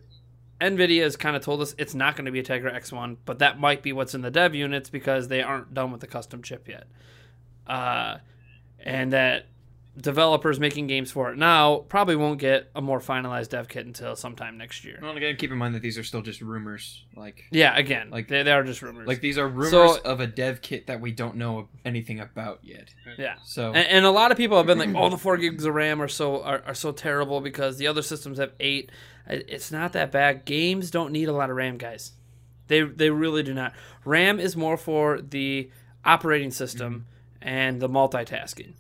[0.60, 3.38] NVIDIA has kind of told us it's not going to be a Tegra X1, but
[3.38, 6.42] that might be what's in the dev units because they aren't done with the custom
[6.42, 6.86] chip yet.
[7.66, 8.18] Uh,
[8.80, 9.46] and that
[9.98, 14.14] developers making games for it now probably won't get a more finalized dev kit until
[14.14, 14.98] sometime next year.
[15.00, 17.04] Well, again, keep in mind that these are still just rumors.
[17.16, 19.08] Like, Yeah, again, like Like- they, they are just rumors.
[19.08, 22.60] like these are rumors So- of a dev kit that we don't know anything about
[22.62, 22.92] yet.
[23.16, 23.36] yeah.
[23.44, 25.74] So And, and a lot of people have been like, "Oh, the four gigs of
[25.74, 28.90] RAM are so are, are so terrible because the other systems have eight.
[29.26, 30.44] It's not that bad.
[30.44, 32.12] Games don't need a lot of RAM, guys.
[32.68, 33.72] They they really do not.
[34.04, 35.70] RAM is more for the
[36.04, 37.06] operating system
[37.40, 37.48] mm-hmm.
[37.48, 38.74] and the multitasking.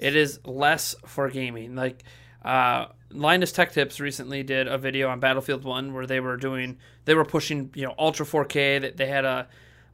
[0.00, 1.76] It is less for gaming.
[1.76, 2.02] Like
[2.42, 6.78] uh, Linus Tech Tips recently did a video on Battlefield One where they were doing
[7.04, 8.80] they were pushing you know ultra 4K.
[8.80, 9.46] That they had a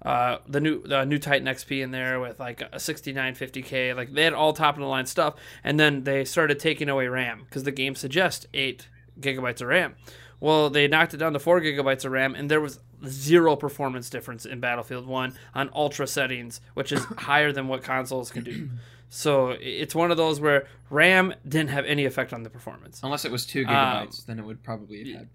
[0.03, 3.97] uh, the new the new Titan XP in there with like a 6950K.
[3.97, 7.09] Like they had all top of the line stuff, and then they started taking away
[7.09, 8.88] RAM because the game suggests eight
[9.21, 9.97] gigabytes of RAM.
[10.38, 14.09] Well, they knocked it down to four gigabytes of RAM, and there was zero performance
[14.09, 18.69] difference in Battlefield One on ultra settings, which is higher than what consoles can do.
[19.09, 23.01] So it's one of those where RAM didn't have any effect on the performance.
[23.03, 25.29] unless it was two Um, gigabytes, then it would probably have had.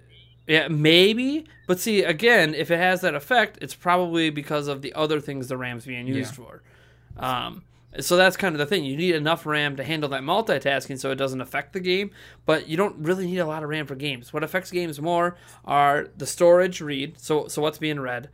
[0.48, 1.46] Yeah, maybe.
[1.68, 5.48] But see, again, if it has that effect, it's probably because of the other things
[5.48, 6.64] the RAM's being used for.
[7.18, 7.64] Um,
[8.00, 8.84] so that's kind of the thing.
[8.86, 12.12] You need enough RAM to handle that multitasking so it doesn't affect the game,
[12.46, 14.34] but you don't really need a lot of RAM for games.
[14.34, 18.30] What affects games more are the storage read, so so what's being read.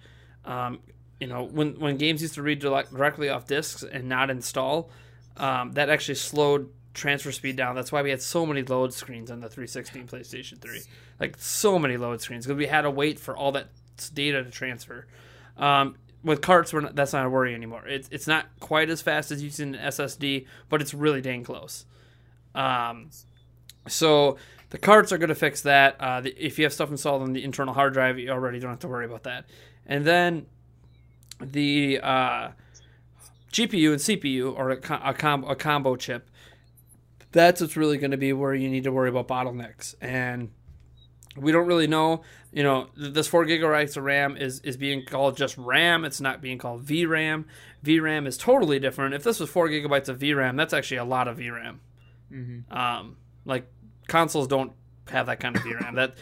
[0.45, 0.79] Um,
[1.19, 4.89] you know, when when games used to read direct, directly off disks and not install,
[5.37, 7.75] um, that actually slowed transfer speed down.
[7.75, 10.81] That's why we had so many load screens on the 360 and PlayStation 3.
[11.19, 13.67] Like so many load screens because we had to wait for all that
[14.13, 15.05] data to transfer.
[15.57, 17.87] Um, with carts, we're not, that's not a worry anymore.
[17.87, 21.85] It's it's not quite as fast as using an SSD, but it's really dang close.
[22.53, 23.11] Um,
[23.87, 24.37] so
[24.71, 25.95] the carts are going to fix that.
[25.99, 28.71] Uh, the, if you have stuff installed on the internal hard drive, you already don't
[28.71, 29.45] have to worry about that.
[29.85, 30.47] And then
[31.39, 32.49] the uh,
[33.51, 36.29] GPU and CPU, or a, a, com- a combo chip,
[37.31, 39.95] that's what's really going to be where you need to worry about bottlenecks.
[40.01, 40.51] And
[41.35, 42.23] we don't really know.
[42.51, 46.05] You know, this four gigabytes of RAM is is being called just RAM.
[46.05, 47.45] It's not being called VRAM.
[47.83, 49.13] VRAM is totally different.
[49.13, 51.77] If this was four gigabytes of VRAM, that's actually a lot of VRAM.
[52.71, 53.67] Um, like
[54.07, 54.71] consoles don't
[55.09, 55.95] have that kind of VRAM.
[55.95, 56.15] that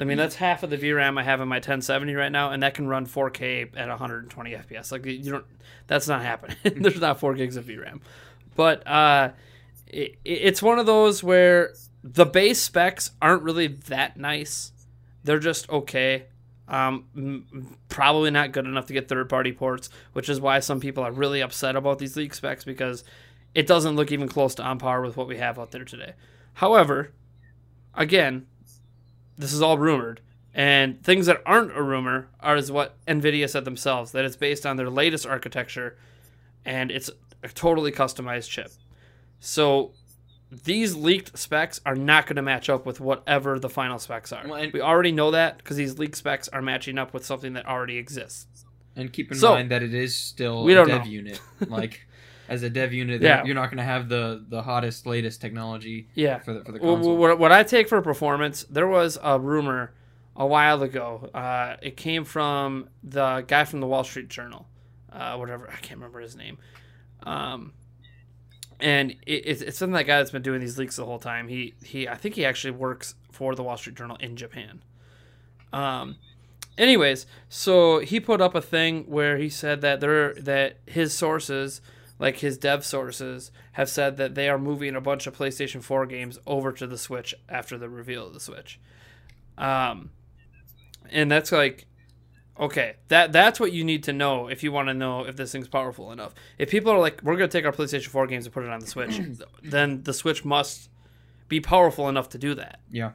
[0.00, 2.62] I mean, that's half of the VRAM I have in my 1070 right now, and
[2.62, 4.92] that can run 4K at 120 FPS.
[4.92, 5.44] Like you don't,
[5.86, 6.56] that's not happening.
[6.62, 8.00] There's not four gigs of VRAM,
[8.54, 9.30] but uh,
[9.86, 14.72] it, it's one of those where the base specs aren't really that nice.
[15.22, 16.26] They're just okay.
[16.66, 21.04] Um, probably not good enough to get third party ports, which is why some people
[21.04, 23.04] are really upset about these leak specs because
[23.54, 26.14] it doesn't look even close to on par with what we have out there today.
[26.54, 27.12] However,
[27.94, 28.46] again,
[29.38, 30.20] this is all rumored,
[30.54, 34.64] and things that aren't a rumor are is what Nvidia said themselves that it's based
[34.66, 35.96] on their latest architecture,
[36.64, 37.10] and it's
[37.42, 38.70] a totally customized chip.
[39.40, 39.92] So
[40.50, 44.44] these leaked specs are not going to match up with whatever the final specs are.
[44.46, 47.54] Well, and- we already know that because these leaked specs are matching up with something
[47.54, 48.64] that already exists.
[48.96, 51.10] And keep in So- mind that it is still We a don't dev know.
[51.10, 51.40] unit.
[51.68, 52.06] Like
[52.48, 53.44] as a dev unit, Yeah.
[53.44, 56.38] you're not going to have the the hottest, latest technology Yeah.
[56.38, 57.16] for the for the console.
[57.16, 59.92] what, what I take for performance, there was a rumor
[60.36, 61.30] a while ago.
[61.32, 64.66] Uh, it came from the guy from the Wall Street Journal,
[65.12, 66.58] uh, whatever I can't remember his name.
[67.22, 67.72] Um,
[68.80, 71.48] and it, it's, it's something that guy that's been doing these leaks the whole time.
[71.48, 74.82] He he I think he actually works for the Wall Street Journal in Japan.
[75.72, 76.16] Um,
[76.76, 81.80] anyways, so he put up a thing where he said that there that his sources,
[82.18, 86.06] like his dev sources, have said that they are moving a bunch of PlayStation 4
[86.06, 88.80] games over to the Switch after the reveal of the Switch.
[89.58, 90.10] Um,
[91.10, 91.86] and that's like
[92.58, 95.52] okay that that's what you need to know if you want to know if this
[95.52, 98.46] thing's powerful enough if people are like we're going to take our playstation 4 games
[98.46, 99.20] and put it on the switch
[99.62, 100.88] then the switch must
[101.48, 103.12] be powerful enough to do that yeah.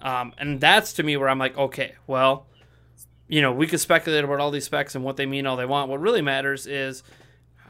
[0.00, 2.46] um, and that's to me where i'm like okay well
[3.28, 5.66] you know we could speculate about all these specs and what they mean all they
[5.66, 7.04] want what really matters is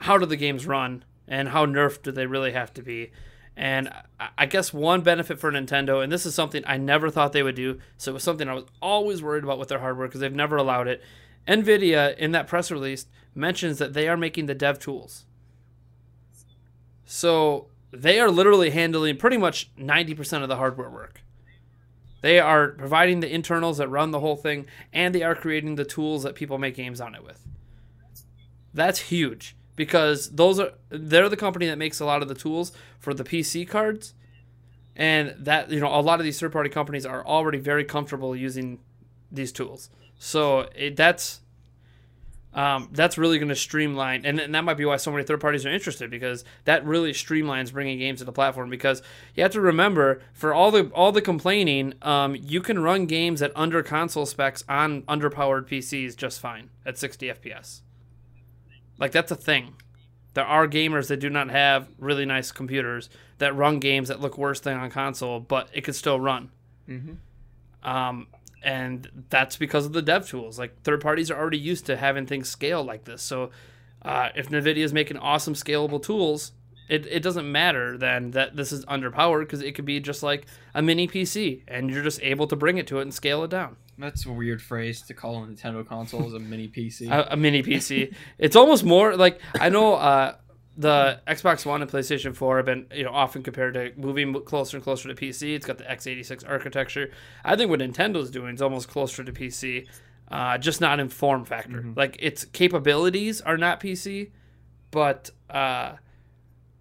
[0.00, 3.10] how do the games run and how nerfed do they really have to be
[3.56, 3.90] and
[4.36, 7.54] I- guess one benefit for Nintendo, and this is something I never thought they would
[7.54, 10.32] do, so it was something I was always worried about with their hardware because they've
[10.32, 11.02] never allowed it.
[11.48, 15.24] Nvidia, in that press release, mentions that they are making the dev tools.
[17.06, 21.22] So they are literally handling pretty much 90% of the hardware work.
[22.20, 25.84] They are providing the internals that run the whole thing, and they are creating the
[25.84, 27.46] tools that people make games on it with.
[28.74, 32.72] That's huge because those are they're the company that makes a lot of the tools
[32.98, 34.14] for the PC cards,
[34.96, 38.34] and that you know a lot of these third party companies are already very comfortable
[38.34, 38.80] using
[39.30, 39.90] these tools.
[40.18, 41.40] So it, that's
[42.54, 45.42] Um, that's really going to streamline, and, and that might be why so many third
[45.42, 48.70] parties are interested because that really streamlines bringing games to the platform.
[48.70, 49.02] Because
[49.34, 53.42] you have to remember, for all the all the complaining, um, you can run games
[53.42, 57.82] at under console specs on underpowered PCs just fine at 60 FPS.
[58.98, 59.74] Like that's a thing.
[60.34, 64.36] There are gamers that do not have really nice computers that run games that look
[64.36, 66.50] worse than on console, but it could still run.
[66.88, 67.88] Mm-hmm.
[67.88, 68.26] Um,
[68.62, 70.58] and that's because of the dev tools.
[70.58, 73.22] Like third parties are already used to having things scale like this.
[73.22, 73.50] So
[74.02, 76.52] uh, if NVIDIA is making awesome scalable tools,
[76.88, 80.46] it, it doesn't matter then that this is underpowered because it could be just like
[80.74, 83.50] a mini PC and you're just able to bring it to it and scale it
[83.50, 83.76] down.
[83.98, 87.10] That's a weird phrase to call a Nintendo console as a mini PC.
[87.10, 88.14] A, a mini PC.
[88.38, 90.36] it's almost more like I know uh,
[90.76, 94.76] the Xbox One and PlayStation 4 have been you know often compared to moving closer
[94.76, 95.54] and closer to PC.
[95.54, 97.10] It's got the x86 architecture.
[97.44, 99.86] I think what Nintendo's doing is almost closer to PC,
[100.30, 101.84] uh, just not in form factor.
[101.96, 104.30] Like its capabilities are not PC,
[104.90, 105.94] but uh,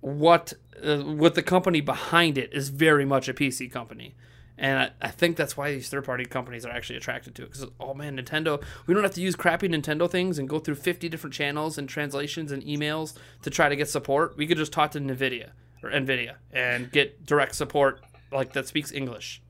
[0.01, 4.15] what uh, what the company behind it is very much a PC company.
[4.57, 7.51] And I, I think that's why these third party companies are actually attracted to it.
[7.51, 10.75] Because, oh man, Nintendo, we don't have to use crappy Nintendo things and go through
[10.75, 14.37] 50 different channels and translations and emails to try to get support.
[14.37, 15.49] We could just talk to NVIDIA
[15.83, 19.41] or NVIDIA and get direct support like that speaks English.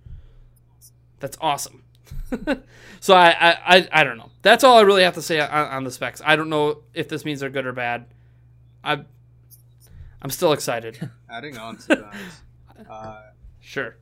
[1.20, 1.84] That's awesome.
[3.00, 4.32] so I, I, I, I don't know.
[4.42, 6.22] That's all I really have to say on, on the specs.
[6.26, 8.06] I don't know if this means they're good or bad.
[8.84, 9.04] I,
[10.22, 11.10] I'm still excited.
[11.30, 12.16] Adding on to that,
[12.90, 13.22] uh,
[13.60, 13.98] sure.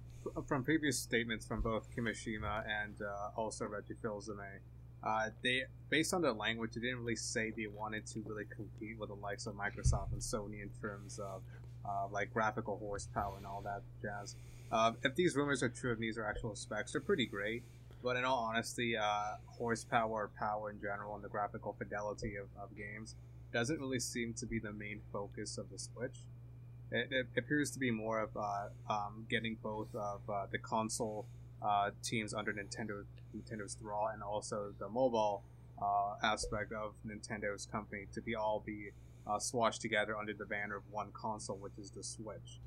[0.48, 4.60] From previous statements from both Kimishima and uh, also Reggie Fils-Aimé,
[5.04, 8.98] uh, they based on their language, they didn't really say they wanted to really compete
[8.98, 11.42] with the likes of Microsoft and Sony in terms of
[11.86, 14.36] uh, like graphical horsepower and all that jazz.
[14.72, 17.64] Uh, if these rumors are true, if these are actual specs, they're pretty great.
[18.02, 22.76] But in all honesty, uh, horsepower, power in general, and the graphical fidelity of, of
[22.76, 23.16] games
[23.54, 26.18] doesn't really seem to be the main focus of the Switch.
[26.94, 31.26] It, it appears to be more of uh, um, getting both of uh, the console
[31.62, 33.04] uh, teams under Nintendo
[33.36, 35.44] Nintendo's thrall and also the mobile
[35.82, 38.92] uh, aspect of Nintendo's company to be all be
[39.26, 42.60] uh, swashed together under the banner of one console, which is the Switch.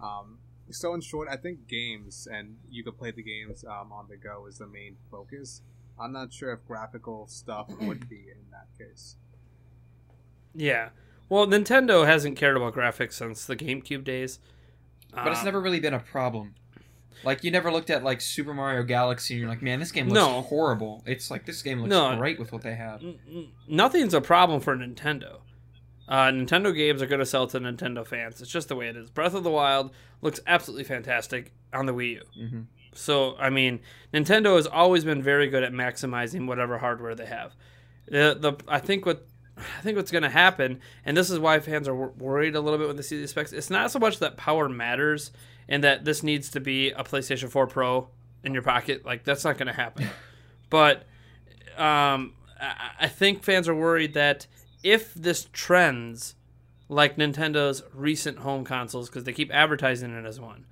[0.00, 0.38] Um,
[0.70, 4.16] so in short, I think games and you could play the games um, on the
[4.16, 5.60] go is the main focus.
[6.00, 9.16] I'm not sure if graphical stuff would be in that case.
[10.54, 10.88] Yeah.
[11.34, 14.38] Well, Nintendo hasn't cared about graphics since the GameCube days.
[15.12, 16.54] but it's Um, never really been a problem.
[17.24, 20.06] Like you never looked at like Super Mario Galaxy and you're like, man, this game
[20.08, 20.42] looks No.
[20.42, 21.02] horrible.
[21.06, 22.14] It's like this game looks No.
[22.16, 23.02] great with what they have.
[23.66, 25.38] nothing's a problem for Nintendo.
[26.08, 28.40] Uh, Nintendo games are going to sell to Nintendo fans.
[28.40, 29.10] It's just the way it is.
[29.10, 29.90] Breath of the Wild
[30.22, 32.22] looks absolutely fantastic on the Wii U.
[32.48, 32.60] hmm
[32.92, 33.80] So, I mean,
[34.12, 37.56] Nintendo has always been very good at maximizing whatever hardware they have.
[38.06, 41.60] The, the I think what I think what's going to happen, and this is why
[41.60, 43.52] fans are worried a little bit when they see these specs.
[43.52, 45.30] It's not so much that power matters
[45.68, 48.08] and that this needs to be a PlayStation 4 Pro
[48.42, 49.04] in your pocket.
[49.04, 50.08] Like that's not going to happen.
[50.70, 51.04] but
[51.76, 54.46] um, I, I think fans are worried that
[54.82, 56.34] if this trends
[56.88, 60.66] like Nintendo's recent home consoles, because they keep advertising it as one,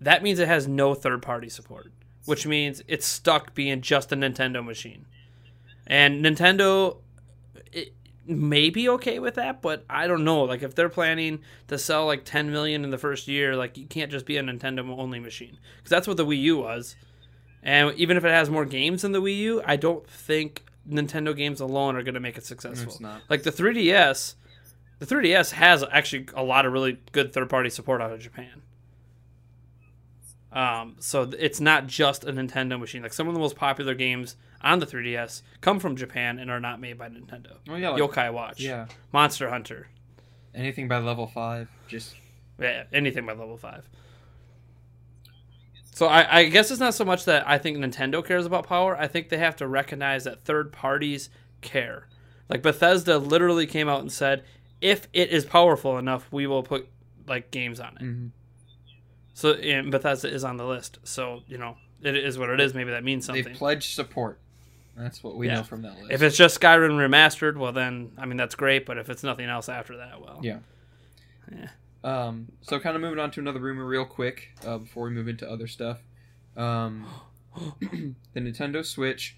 [0.00, 1.92] that means it has no third party support,
[2.24, 5.06] which means it's stuck being just a Nintendo machine.
[5.86, 6.98] And Nintendo
[7.74, 7.94] it
[8.26, 10.44] may be okay with that, but I don't know.
[10.44, 13.86] Like if they're planning to sell like 10 million in the first year, like you
[13.86, 16.96] can't just be a Nintendo only machine because that's what the Wii U was.
[17.62, 21.34] And even if it has more games than the Wii U, I don't think Nintendo
[21.36, 22.92] games alone are going to make it successful.
[23.28, 24.34] Like the 3DS,
[24.98, 28.62] the 3DS has actually a lot of really good third party support out of Japan.
[30.54, 33.02] Um, so th- it's not just a Nintendo machine.
[33.02, 36.60] Like some of the most popular games on the 3DS come from Japan and are
[36.60, 37.56] not made by Nintendo.
[37.68, 38.86] Oh yeah, like, Yokai Watch, yeah.
[39.12, 39.88] Monster Hunter,
[40.54, 42.14] Anything by level five, just
[42.60, 43.88] yeah, anything by level five.
[45.92, 48.96] So I, I guess it's not so much that I think Nintendo cares about power.
[48.96, 52.08] I think they have to recognize that third parties care.
[52.48, 54.44] Like Bethesda literally came out and said,
[54.80, 56.88] if it is powerful enough, we will put
[57.26, 58.02] like games on it.
[58.02, 58.30] mhm.
[59.34, 60.98] So and Bethesda is on the list.
[61.04, 62.72] So you know it is what it is.
[62.74, 63.44] Maybe that means something.
[63.44, 64.38] they've pledged support.
[64.96, 65.56] That's what we Yeah.
[65.56, 66.12] know from that list.
[66.12, 68.86] If it's just Skyrim remastered, well then I mean that's great.
[68.86, 70.58] But if it's nothing else after that, well Yeah.
[71.52, 71.68] Yeah.
[72.04, 75.26] Um, so kind of moving on to another rumor real quick uh, before we move
[75.26, 75.98] into other stuff.
[76.56, 77.06] Um,
[77.80, 79.36] the Nintendo Switch.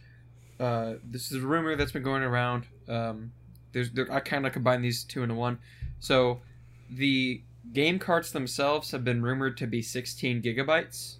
[0.59, 2.64] Uh, this is a rumor that's been going around.
[2.89, 3.33] Um,
[3.73, 5.59] there's there, I kind of combine these two into one.
[6.01, 6.41] So
[6.91, 7.43] the
[7.73, 11.17] game carts themselves have been rumored to be 16 gigabytes,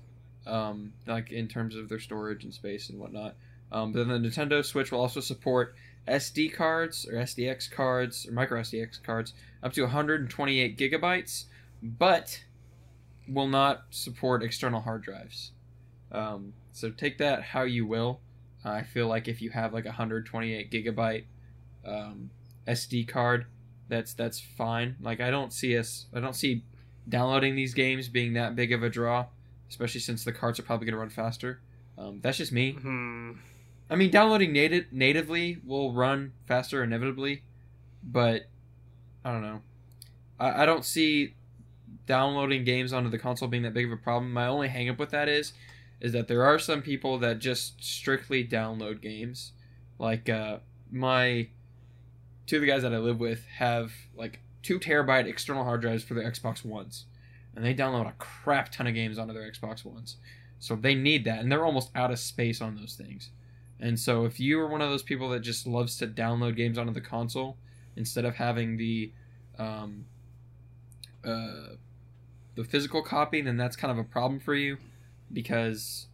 [0.47, 3.35] um, like in terms of their storage and space and whatnot.
[3.73, 5.75] Um, but then the Nintendo Switch will also support
[6.07, 9.33] SD cards or SDX cards or micro SDX cards
[9.63, 11.45] up to 128 gigabytes,
[11.83, 12.45] but
[13.29, 15.51] will not support external hard drives.
[16.13, 18.21] Um, so take that how you will.
[18.65, 21.25] I feel like if you have like a 128 gigabyte
[21.85, 22.31] um,
[22.67, 23.47] SD card,
[23.89, 24.97] that's that's fine.
[25.01, 26.65] Like I don't see us, I don't see
[27.09, 29.27] downloading these games being that big of a draw,
[29.69, 31.61] especially since the carts are probably going to run faster.
[31.99, 32.73] Um, that's just me.
[32.73, 33.33] Hmm.
[33.89, 37.43] I mean, downloading native natively will run faster inevitably,
[38.03, 38.43] but
[39.25, 39.63] I don't know.
[40.41, 41.35] I, I don't see
[42.07, 44.33] downloading games onto the console being that big of a problem.
[44.33, 45.53] My only hangup with that is,
[46.01, 49.53] is that there are some people that just strictly download games.
[49.99, 50.59] Like uh,
[50.91, 51.49] my
[52.47, 56.05] two of the guys that I live with have like two terabyte external hard drives
[56.05, 57.07] for their Xbox Ones,
[57.55, 60.17] and they download a crap ton of games onto their Xbox Ones.
[60.59, 63.31] So they need that, and they're almost out of space on those things.
[63.79, 66.79] And so if you are one of those people that just loves to download games
[66.79, 67.59] onto the console
[67.95, 69.13] instead of having the
[69.59, 70.07] um,
[71.25, 71.75] uh,
[72.55, 74.79] the physical copy, then that's kind of a problem for you
[75.33, 76.07] because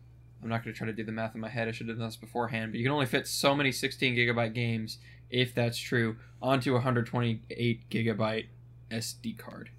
[0.42, 1.68] I'm not going to try to do the math in my head.
[1.68, 4.54] I should have done this beforehand, but you can only fit so many 16 gigabyte
[4.54, 4.98] games,
[5.32, 8.46] if that's true, onto a 128 gigabyte
[8.90, 9.70] SD card.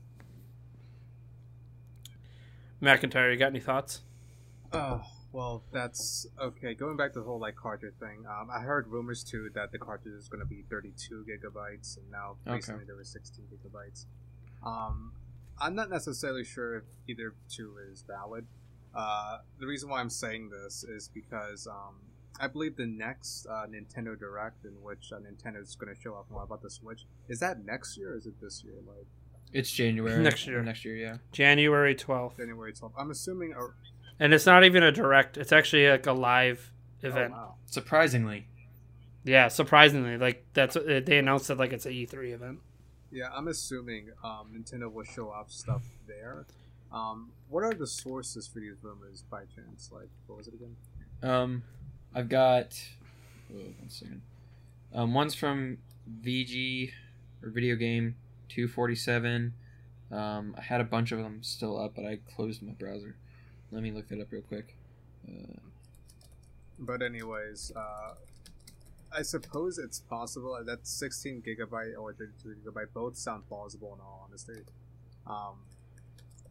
[2.81, 4.01] McIntyre, you got any thoughts?
[4.73, 5.01] Oh,
[5.31, 6.73] well, that's okay.
[6.73, 9.77] Going back to the whole like cartridge thing, um, I heard rumors too that the
[9.77, 12.55] cartridge is going to be 32 gigabytes, and now Okay.
[12.55, 14.05] recently there was 16 gigabytes.
[14.65, 15.13] Um,
[15.59, 18.47] I'm not necessarily sure if either two is valid.
[18.93, 21.95] Uh, the reason why I'm saying this is because um,
[22.39, 26.15] I believe the next uh, Nintendo Direct, in which uh, Nintendo is going to show
[26.15, 28.75] off more about the Switch, is that next year or is it this year?
[28.87, 29.05] Like
[29.51, 30.61] It's January Next year.
[30.63, 31.17] Next year, yeah.
[31.31, 32.37] January 12th.
[32.37, 32.93] January 12th.
[32.97, 33.53] I'm assuming.
[33.53, 33.67] A,
[34.19, 36.71] And it's not even a direct, it's actually like a live
[37.01, 37.33] event.
[37.35, 37.55] Oh, wow.
[37.65, 38.47] Surprisingly,
[39.23, 40.17] Yeah, surprisingly.
[40.17, 42.59] Like, that's uh, they announced it like it's a E3 event.
[43.11, 46.47] Yeah, I'm assuming um, Nintendo will show off stuff there.
[46.91, 49.91] Um, what are the sources for these rumors by chance?
[49.91, 50.75] Like, what was it again?
[51.21, 51.63] Um,
[52.15, 52.79] I've got.
[53.51, 54.21] Oh, one second.
[54.93, 55.77] Um, one's from
[56.21, 56.91] VG
[57.41, 58.15] or Video Game
[58.49, 59.53] Two Forty Seven.
[60.11, 63.15] Um, I had a bunch of them still up, but I closed my browser.
[63.71, 64.75] Let me look that up real quick.
[65.27, 65.57] Uh,
[66.77, 68.13] But anyways, uh,
[69.11, 74.27] I suppose it's possible that 16 gigabyte or 32 gigabyte both sound plausible in all
[74.27, 74.61] honesty.
[75.25, 75.55] Um,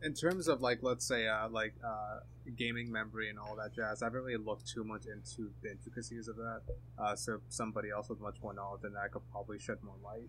[0.02, 2.20] in terms of like, let's say, uh, like uh,
[2.56, 6.28] gaming memory and all that jazz, I haven't really looked too much into the intricacies
[6.28, 6.60] of that.
[6.98, 10.28] Uh, so somebody else with much more knowledge than that could probably shed more light.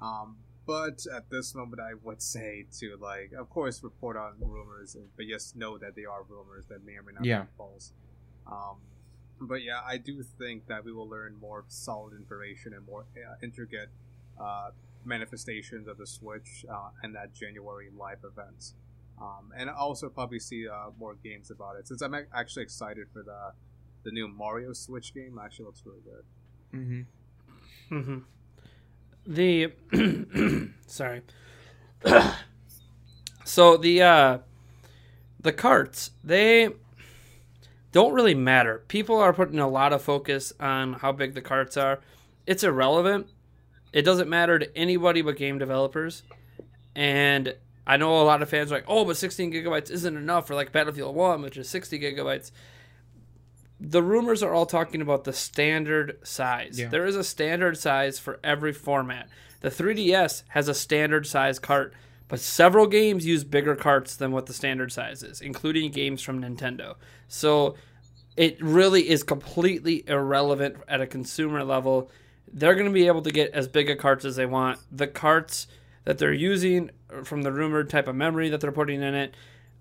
[0.00, 0.36] Um,
[0.66, 5.26] but at this moment, I would say to like, of course, report on rumors, but
[5.26, 7.42] just know that they are rumors that may or may not Yeah.
[7.42, 7.92] be false.
[8.46, 8.76] Um,
[9.40, 13.34] but yeah, I do think that we will learn more solid information and more uh,
[13.42, 13.90] intricate
[14.40, 14.70] uh,
[15.04, 18.72] manifestations of the Switch uh, and that January live event.
[19.20, 21.88] Um, and also probably see uh, more games about it.
[21.88, 23.52] Since I'm actually excited for the
[24.04, 26.24] the new Mario Switch game, actually looks really good.
[27.90, 28.00] mm-hmm.
[28.02, 28.18] hmm
[29.26, 29.72] The
[30.86, 31.22] sorry.
[33.44, 34.38] so the uh,
[35.40, 36.68] the carts they
[37.92, 38.84] don't really matter.
[38.88, 42.00] People are putting a lot of focus on how big the carts are.
[42.46, 43.28] It's irrelevant.
[43.92, 46.22] It doesn't matter to anybody but game developers.
[46.94, 47.54] And
[47.86, 50.54] I know a lot of fans are like, "Oh, but 16 gigabytes isn't enough for
[50.54, 52.50] like Battlefield 1, which is 60 gigabytes."
[53.78, 56.78] The rumors are all talking about the standard size.
[56.78, 56.88] Yeah.
[56.88, 59.28] There is a standard size for every format.
[59.60, 61.92] The 3DS has a standard size cart,
[62.28, 66.42] but several games use bigger carts than what the standard size is, including games from
[66.42, 66.94] Nintendo.
[67.28, 67.76] So
[68.36, 72.10] it really is completely irrelevant at a consumer level.
[72.52, 74.78] They're going to be able to get as big a carts as they want.
[74.90, 75.66] The carts
[76.04, 76.90] that they're using
[77.24, 79.34] from the rumored type of memory that they're putting in it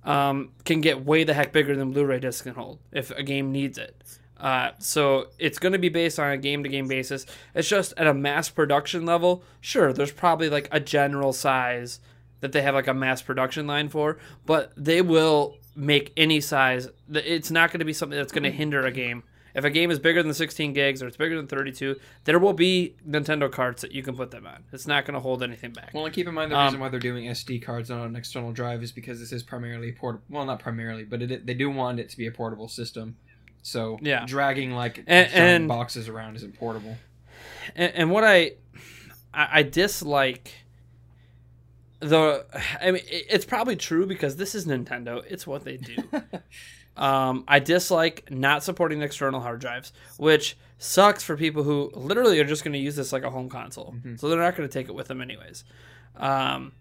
[0.03, 3.51] um, can get way the heck bigger than Blu-ray discs can hold if a game
[3.51, 3.95] needs it.
[4.37, 7.25] Uh, so it's going to be based on a game-to-game basis.
[7.53, 9.43] It's just at a mass production level.
[9.61, 11.99] Sure, there's probably like a general size
[12.41, 16.89] that they have like a mass production line for, but they will make any size.
[17.11, 19.23] It's not going to be something that's going to hinder a game.
[19.55, 21.95] If a game is bigger than 16 gigs or it's bigger than 32,
[22.25, 24.65] there will be Nintendo carts that you can put them on.
[24.73, 25.91] It's not going to hold anything back.
[25.93, 28.15] Well, and keep in mind the Um, reason why they're doing SD cards on an
[28.17, 30.25] external drive is because this is primarily portable.
[30.29, 33.15] Well, not primarily, but it, they do want it to be a portable system.
[33.61, 34.25] So Yeah.
[34.27, 36.97] dragging like And- and- boxes around isn't portable.
[37.75, 38.51] and, and what I,
[39.33, 40.51] I I dislike
[41.99, 42.45] the
[42.81, 45.23] I mean it- it's probably true because this is Nintendo.
[45.29, 45.95] It's what they do.
[46.97, 52.45] Um, I dislike not supporting external hard drives, which sucks for people who literally are
[52.45, 53.95] just going to use this like a home console.
[54.17, 55.63] So they're not going to take it with them anyways.
[56.15, 56.73] Um,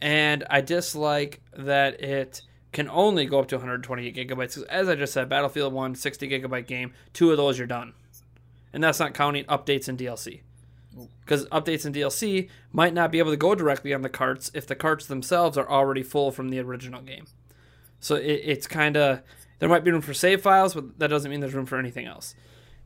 [0.00, 2.42] and I dislike that it
[2.72, 4.62] can only go up to 128 gigabytes.
[4.66, 7.94] as I just said, Battlefield 1, 60 gigabyte game, two of those you're done.
[8.72, 10.42] And that's not counting updates and DLC.
[11.20, 14.66] Because updates and DLC might not be able to go directly on the carts if
[14.66, 17.26] the carts themselves are already full from the original game.
[18.00, 19.22] So it, it's kind of
[19.58, 22.06] there might be room for save files, but that doesn't mean there's room for anything
[22.06, 22.34] else.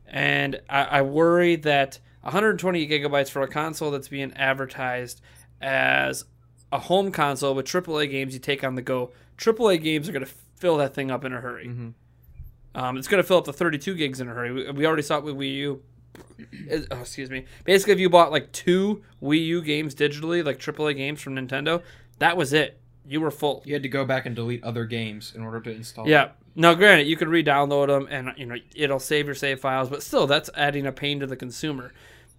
[0.07, 5.21] And I, I worry that 120 gigabytes for a console that's being advertised
[5.61, 6.25] as
[6.71, 9.11] a home console with AAA games you take on the go.
[9.37, 11.67] AAA games are going to fill that thing up in a hurry.
[12.75, 14.51] Um, it's going to fill up the 32 gigs in a hurry.
[14.51, 15.83] We, we already saw it with Wii U.
[16.91, 17.45] Oh, excuse me.
[17.63, 21.81] Basically, if you bought like two Wii U games digitally, like AAA games from Nintendo,
[22.19, 22.79] that was it.
[23.05, 23.61] You were full.
[23.65, 26.07] You had to go back and delete other games in order to install.
[26.07, 26.29] Yeah.
[26.55, 30.03] Now, granted, you could re-download them, and you know it'll save your save files, but
[30.03, 31.93] still, that's adding a pain to the consumer.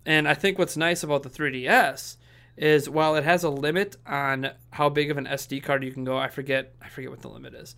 [0.07, 2.17] And I think what's nice about the 3DS
[2.57, 6.05] is while it has a limit on how big of an SD card you can
[6.05, 7.75] go, I forget I forget what the limit is.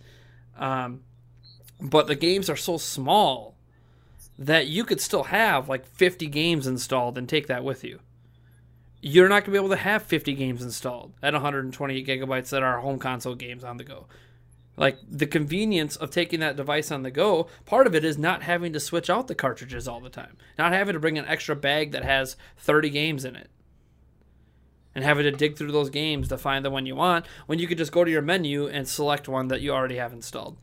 [0.57, 1.01] Um,
[1.79, 3.55] but the games are so small
[4.37, 7.99] that you could still have like 50 games installed and take that with you.
[9.01, 12.63] You're not going to be able to have 50 games installed at 128 gigabytes that
[12.63, 14.07] are home console games on the go.
[14.77, 18.43] Like the convenience of taking that device on the go, part of it is not
[18.43, 21.55] having to switch out the cartridges all the time, not having to bring an extra
[21.55, 23.49] bag that has 30 games in it,
[24.93, 27.67] and having to dig through those games to find the one you want when you
[27.67, 30.57] could just go to your menu and select one that you already have installed.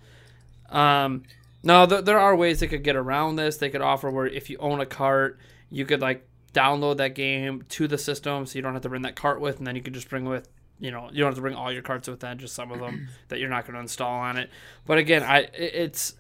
[0.71, 1.25] Um,
[1.65, 3.57] now th- there are ways they could get around this.
[3.57, 5.41] They could offer where if you own a cart,
[5.71, 9.03] you could like download that game to the system, so you don't have to bring
[9.03, 10.49] that cart with, and then you could just bring with
[10.81, 12.81] you know you don't have to bring all your cards with that, just some of
[12.81, 14.51] them that you're not going to install on it.
[14.87, 16.15] But again, I it- it's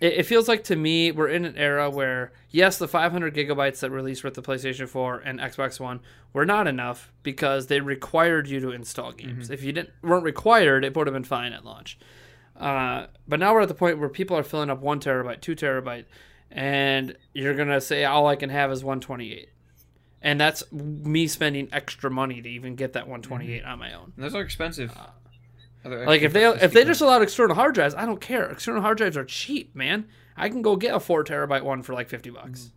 [0.00, 3.90] it, feels like to me we're in an era where yes, the 500 gigabytes that
[3.90, 6.00] released with the PlayStation 4 and Xbox One
[6.32, 9.50] were not enough because they required you to install games.
[9.50, 11.96] If you didn't weren't required, it would have been fine at launch.
[12.58, 15.54] Uh, but now we're at the point where people are filling up one terabyte, two
[15.56, 16.04] terabyte,
[16.50, 19.48] and you're gonna say all I can have is 128,
[20.24, 24.14] and that's me spending extra money to even get that 128 on my own.
[24.16, 24.90] And those are expensive.
[25.84, 28.50] Other Like if they if they just allowed external hard drives, I don't care.
[28.50, 30.08] External hard drives are cheap, man.
[30.34, 32.72] I can go get a four terabyte one for like fifty bucks.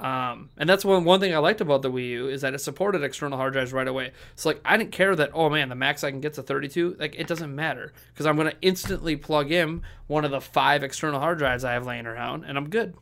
[0.00, 2.58] Um, and that's one one thing I liked about the Wii U is that it
[2.58, 4.10] supported external hard drives right away.
[4.34, 6.66] So like I didn't care that oh man the max I can get to thirty
[6.66, 10.82] two like it doesn't matter because I'm gonna instantly plug in one of the five
[10.82, 12.94] external hard drives I have laying around and I'm good.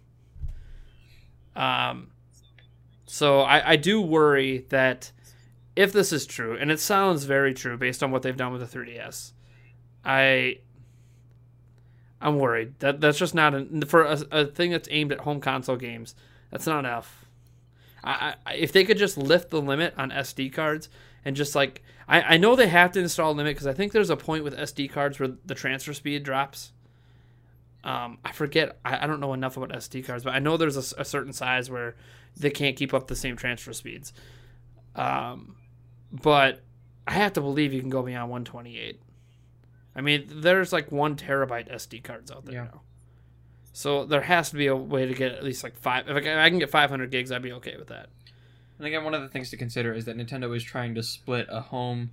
[1.56, 2.08] Um,
[3.08, 5.12] so I, I do worry that
[5.74, 8.68] if this is true, and it sounds very true based on what they've done with
[8.68, 9.32] the 3DS,
[10.04, 10.58] I
[12.20, 15.40] I'm worried that that's just not a, for a, a thing that's aimed at home
[15.40, 16.14] console games.
[16.50, 17.26] That's not enough.
[18.04, 20.88] I, I if they could just lift the limit on SD cards
[21.24, 23.92] and just like I, I know they have to install a limit because I think
[23.92, 26.72] there's a point with SD cards where the transfer speed drops.
[27.84, 28.78] Um, I forget.
[28.84, 31.70] I, I don't know enough about SD cards, but I know there's a certain size
[31.70, 31.94] where
[32.36, 34.12] they can't keep up the same transfer speeds.
[34.94, 35.56] Um,
[36.12, 36.62] but
[37.06, 39.00] I have to believe you can go beyond 128.
[39.94, 42.64] I mean, there's like one terabyte SD cards out there Yeah.
[42.64, 42.82] now.
[43.72, 46.08] So there has to be a way to get at least like five.
[46.08, 48.08] If I can, I can get 500 gigs, I'd be okay with that.
[48.78, 51.46] And again, one of the things to consider is that Nintendo is trying to split
[51.48, 52.10] a home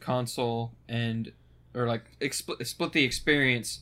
[0.00, 1.32] console and,
[1.74, 3.80] or like expl- split the experience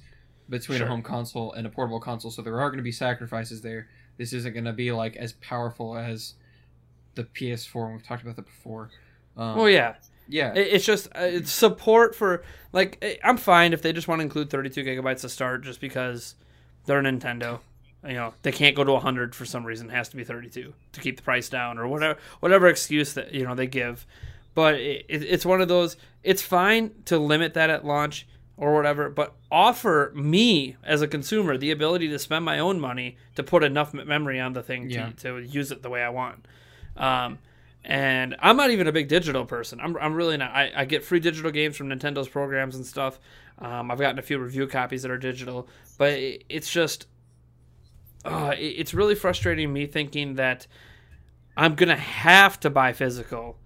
[0.50, 0.86] between Sure.
[0.86, 2.30] a home console and a portable console.
[2.30, 3.88] So there are going to be sacrifices there.
[4.18, 6.34] This isn't going to be like as powerful as
[7.14, 7.84] the PS4.
[7.86, 8.90] and We've talked about that before.
[9.36, 9.94] Um, Well, yeah,
[10.28, 12.42] yeah, It- It's just uh, it's support for
[12.72, 15.80] like eh, I'm fine if they just want to include 32 gigabytes to start, just
[15.80, 16.34] because
[16.86, 17.60] they're Nintendo.
[18.02, 19.90] You know they can't go to 100 for some reason.
[19.90, 23.34] It has to be 32 to keep the price down or whatever whatever excuse that
[23.34, 24.06] you know they give.
[24.54, 25.96] But it, it, it's one of those.
[26.22, 28.26] It's fine to limit that at launch
[28.60, 33.16] or whatever, but offer me as a consumer the ability to spend my own money
[33.34, 35.10] to put enough memory on the thing to, Yeah.
[35.20, 36.44] to use it the way I want.
[36.94, 37.38] Um,
[37.82, 39.80] and I'm not even a big digital person.
[39.80, 40.50] I'm, I'm really not.
[40.50, 43.18] I, I get free digital games from Nintendo's programs and stuff.
[43.58, 47.06] Um, I've gotten a few review copies that are digital, but it, it's just,
[48.26, 50.66] uh, it, it's really frustrating me thinking that
[51.56, 53.56] I'm gonna have to buy physical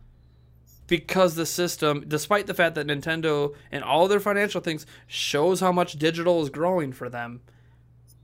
[0.86, 5.72] because the system, despite the fact that Nintendo and all their financial things shows how
[5.72, 7.40] much digital is growing for them,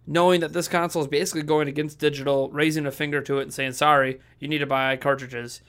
[0.07, 3.55] knowing that this console is basically going against digital, raising a finger to it and
[3.55, 5.63] saying, "Sorry, you need to buy cartridges,"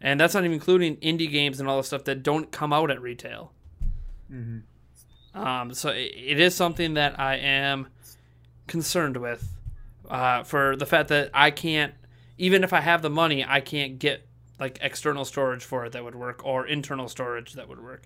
[0.00, 2.90] and that's not even including indie games and all the stuff that don't come out
[2.90, 3.52] at retail.
[5.34, 7.88] Um, so it, it is something that I am
[8.66, 9.54] concerned with
[10.08, 11.94] uh, for the fact that I can't,
[12.38, 14.26] even if I have the money, I can't get
[14.60, 18.02] like external storage for it that would work or internal storage that would work.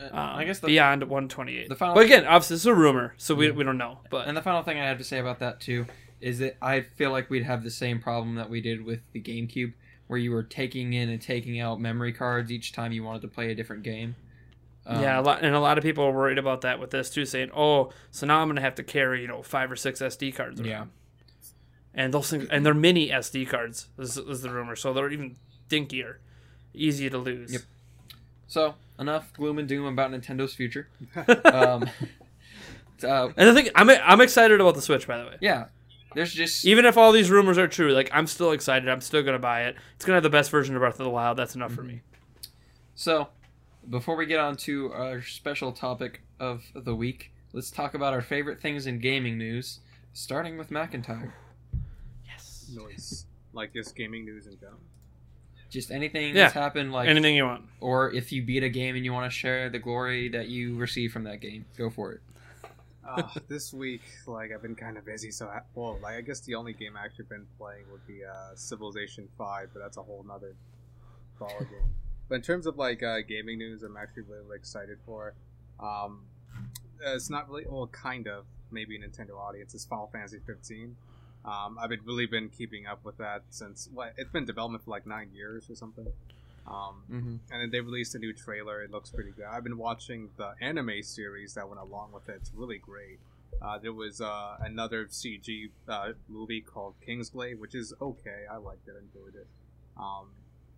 [0.00, 1.68] Um, I guess the, beyond 128.
[1.70, 4.00] the final- but again, obviously, it's a rumor, so we, we don't know.
[4.10, 5.86] But and the final thing I have to say about that too
[6.20, 9.22] is that I feel like we'd have the same problem that we did with the
[9.22, 9.72] GameCube,
[10.06, 13.28] where you were taking in and taking out memory cards each time you wanted to
[13.28, 14.16] play a different game.
[14.86, 17.08] Um, yeah, a lot, and a lot of people are worried about that with this
[17.10, 19.76] too, saying, "Oh, so now I'm going to have to carry you know five or
[19.76, 20.84] six SD cards." around." Yeah.
[21.94, 23.88] and those things, and they're mini SD cards.
[23.96, 25.36] This is the rumor, so they're even
[25.68, 26.16] dinkier,
[26.74, 27.52] easy to lose.
[27.52, 27.62] Yep.
[28.48, 30.88] So enough gloom and doom about Nintendo's future.
[31.44, 31.88] um,
[33.02, 35.36] uh, And the thing, I'm I'm excited about the Switch, by the way.
[35.40, 35.66] yeah,
[36.14, 38.88] there's just Even if all these rumors are true, like I'm still excited.
[38.88, 39.76] I'm still gonna buy it.
[39.96, 41.36] It's gonna have the best version of Breath of the Wild.
[41.36, 42.02] That's enough for me.
[42.94, 43.28] So,
[43.90, 48.22] before we get on to our special topic of the week, let's talk about our
[48.22, 49.80] favorite things in gaming news,
[50.14, 51.32] starting with McIntyre.
[52.26, 52.70] Yes.
[52.74, 53.26] Noise.
[53.52, 54.80] Like this gaming news in general.
[55.76, 56.44] Just anything Yeah.
[56.44, 57.62] that's happened, like, Anything you want.
[57.80, 60.74] or if you beat a game and you want to share the glory that you
[60.76, 62.20] receive from that game, go for it.
[63.06, 66.40] Uh, this week, like I've been kind of busy, so I, well, like I guess
[66.40, 70.02] the only game I actually been playing would be uh, Civilization Five, but that's a
[70.02, 70.54] whole nother
[71.38, 71.94] ball game.
[72.30, 75.34] But in terms of like uh, gaming news, I'm actually really, really excited for.
[75.78, 76.22] Um,
[77.06, 79.74] uh, it's not really, well, kind of maybe Nintendo audience.
[79.74, 80.96] It's Final Fantasy 15.
[81.44, 85.06] Um, I've been really been keeping up with that since it's been development for like
[85.06, 86.06] nine years or something.
[86.66, 87.36] Um, Mm-hmm.
[87.52, 88.82] and then they released a new trailer.
[88.82, 89.44] It looks pretty good.
[89.44, 92.38] I've been watching the anime series that went along with it.
[92.40, 93.20] It's really great.
[93.62, 98.44] Uh, there was uh, another CG uh, movie called Kingsglaive, which is okay.
[98.50, 99.46] I liked it, I enjoyed it.
[99.96, 100.30] Um,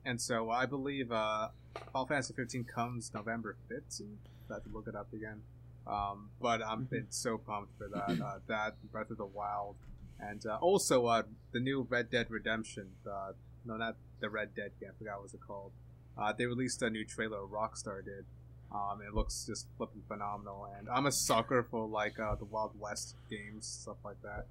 [0.04, 1.48] and so I believe uh,
[1.92, 4.02] Final Fantasy 15 comes November 15th.
[4.50, 5.40] I have to look it up again.
[5.86, 8.20] Um, but I'm been so pumped for that.
[8.22, 9.74] Uh, that Breath of the Wild,
[10.20, 12.88] and uh, also uh, the new Red Dead Redemption.
[13.06, 13.32] Uh,
[13.64, 14.90] no, not the Red Dead game.
[14.94, 15.72] I forgot what it's called.
[16.16, 17.38] Uh, they released a new trailer.
[17.38, 18.24] Rockstar did.
[18.72, 22.72] Um, it looks just flipping phenomenal, and I'm a sucker for like uh, the Wild
[22.78, 24.46] West games, stuff like that.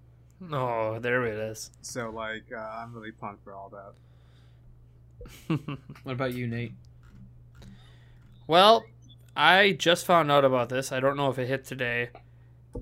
[0.52, 1.72] Oh, there it is.
[1.82, 3.94] So like, uh, I'm really pumped for all that.
[6.04, 6.74] What about you, Nate?
[8.48, 8.86] well,
[9.36, 10.92] I just found out about this.
[10.92, 12.10] I don't know if it hit today.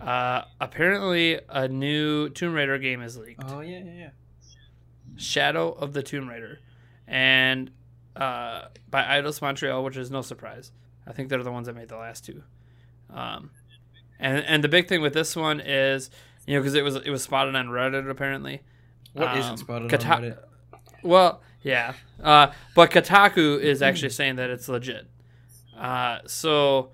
[0.02, 3.44] Uh, apparently, a new Tomb Raider game is leaked.
[3.48, 4.10] Oh yeah, yeah, yeah.
[5.18, 6.60] Shadow of the Tomb Raider,
[7.08, 7.72] and
[8.16, 10.72] uh, by Eidos Montreal, which is no surprise.
[11.08, 12.44] I think they're the ones that made the last two.
[13.14, 13.52] Um,
[14.20, 16.10] and and the big thing with this one is,
[16.48, 18.62] you know, because it was it was spotted on Reddit apparently.
[19.14, 20.38] What Um, not spotted Kata- on Reddit?
[21.04, 25.08] Well, yeah, uh, but Kotaku is actually saying that it's legit.
[25.78, 26.92] Uh, so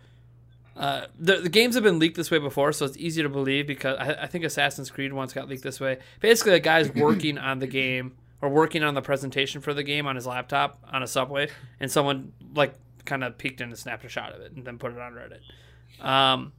[0.82, 3.68] uh, the the games have been leaked this way before, so it's easy to believe
[3.68, 6.00] because I, I think Assassin's Creed once got leaked this way.
[6.20, 10.08] Basically, a guy's working on the game or working on the presentation for the game
[10.08, 11.48] on his laptop on a subway,
[11.80, 12.74] and someone like
[13.06, 15.14] kind of peeked in and snapped a shot of it and then put it on
[15.14, 16.04] Reddit.
[16.06, 16.52] Um,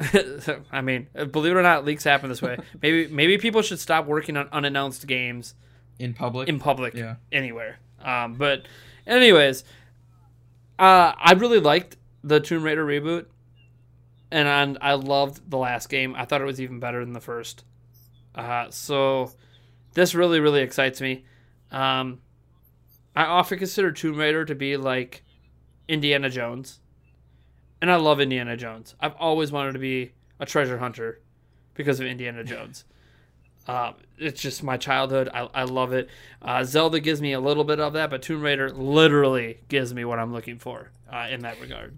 [0.72, 2.58] I mean, believe it or not, leaks happen this way.
[2.82, 5.54] Maybe maybe people should stop working on unannounced games
[6.00, 6.48] In public?
[6.48, 7.16] in public Yeah.
[7.30, 7.78] anywhere.
[8.04, 8.66] Um, but
[9.06, 9.62] anyways,
[10.80, 13.26] uh, I really liked the Tomb Raider reboot,
[14.30, 14.48] and
[14.80, 16.14] I, I loved the last game.
[16.16, 17.64] I thought it was even better than the first.
[18.34, 19.30] Uh, so
[19.92, 21.24] this really really excites me.
[21.70, 22.20] Um,
[23.14, 25.22] I often consider Tomb Raider to be like
[25.86, 26.80] Indiana Jones,
[27.80, 28.94] and I love Indiana Jones.
[28.98, 31.20] I've always wanted to be a treasure hunter
[31.74, 32.84] because of Indiana Jones.
[33.66, 35.28] Um, it's just my childhood.
[35.32, 36.08] I, I love it.
[36.42, 40.04] Uh, Zelda gives me a little bit of that, but Tomb Raider literally gives me
[40.04, 41.96] what I'm looking for uh, in that regard.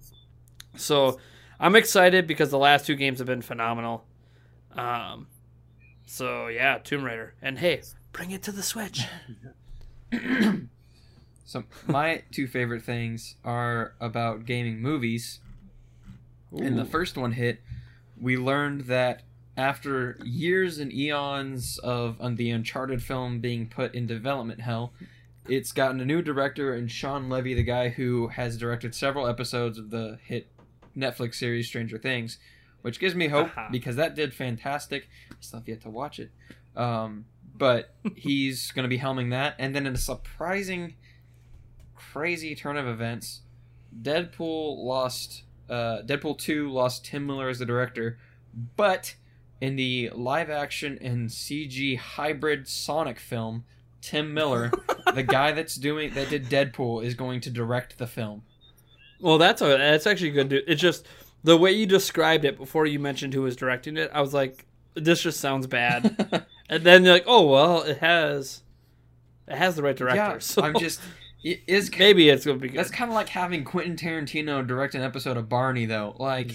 [0.76, 1.18] So
[1.58, 4.04] I'm excited because the last two games have been phenomenal.
[4.72, 5.26] Um,
[6.06, 9.04] so yeah, Tomb Raider, and hey, bring it to the Switch.
[11.46, 15.38] So my two favorite things are about gaming movies.
[16.50, 17.60] And the first one hit,
[18.20, 19.22] we learned that
[19.56, 24.92] after years and eons of on the Uncharted film being put in development hell,
[25.48, 29.78] it's gotten a new director and Shawn Levy, the guy who has directed several episodes
[29.78, 30.48] of the hit
[30.96, 32.38] Netflix series Stranger Things,
[32.82, 33.68] which gives me hope Aha.
[33.72, 35.08] because that did fantastic.
[35.30, 36.30] I still have yet to watch it.
[36.74, 37.26] Um,
[37.56, 39.54] but he's going to be helming that.
[39.58, 40.94] And then in a surprising,
[41.94, 43.42] crazy turn of events,
[44.02, 45.42] Deadpool lost.
[45.68, 48.18] Uh, Deadpool 2 lost Tim Miller as the director,
[48.76, 49.16] but
[49.60, 53.64] in the live action and CG hybrid Sonic film,
[54.00, 54.70] Tim Miller,
[55.14, 58.42] the guy that's doing that did Deadpool, is going to direct the film.
[59.20, 60.50] Well, that's a, that's actually good.
[60.50, 61.06] To, it's just
[61.44, 64.66] the way you described it before you mentioned who was directing it, I was like,
[64.94, 66.46] this just sounds bad.
[66.68, 68.62] and then you're like, oh well, it has,
[69.46, 70.16] it has the right director.
[70.16, 71.00] yeah, so I'm just.
[71.42, 72.78] It is maybe it's gonna be good.
[72.78, 76.16] That's kind of like having Quentin Tarantino direct an episode of Barney, though.
[76.18, 76.52] Like,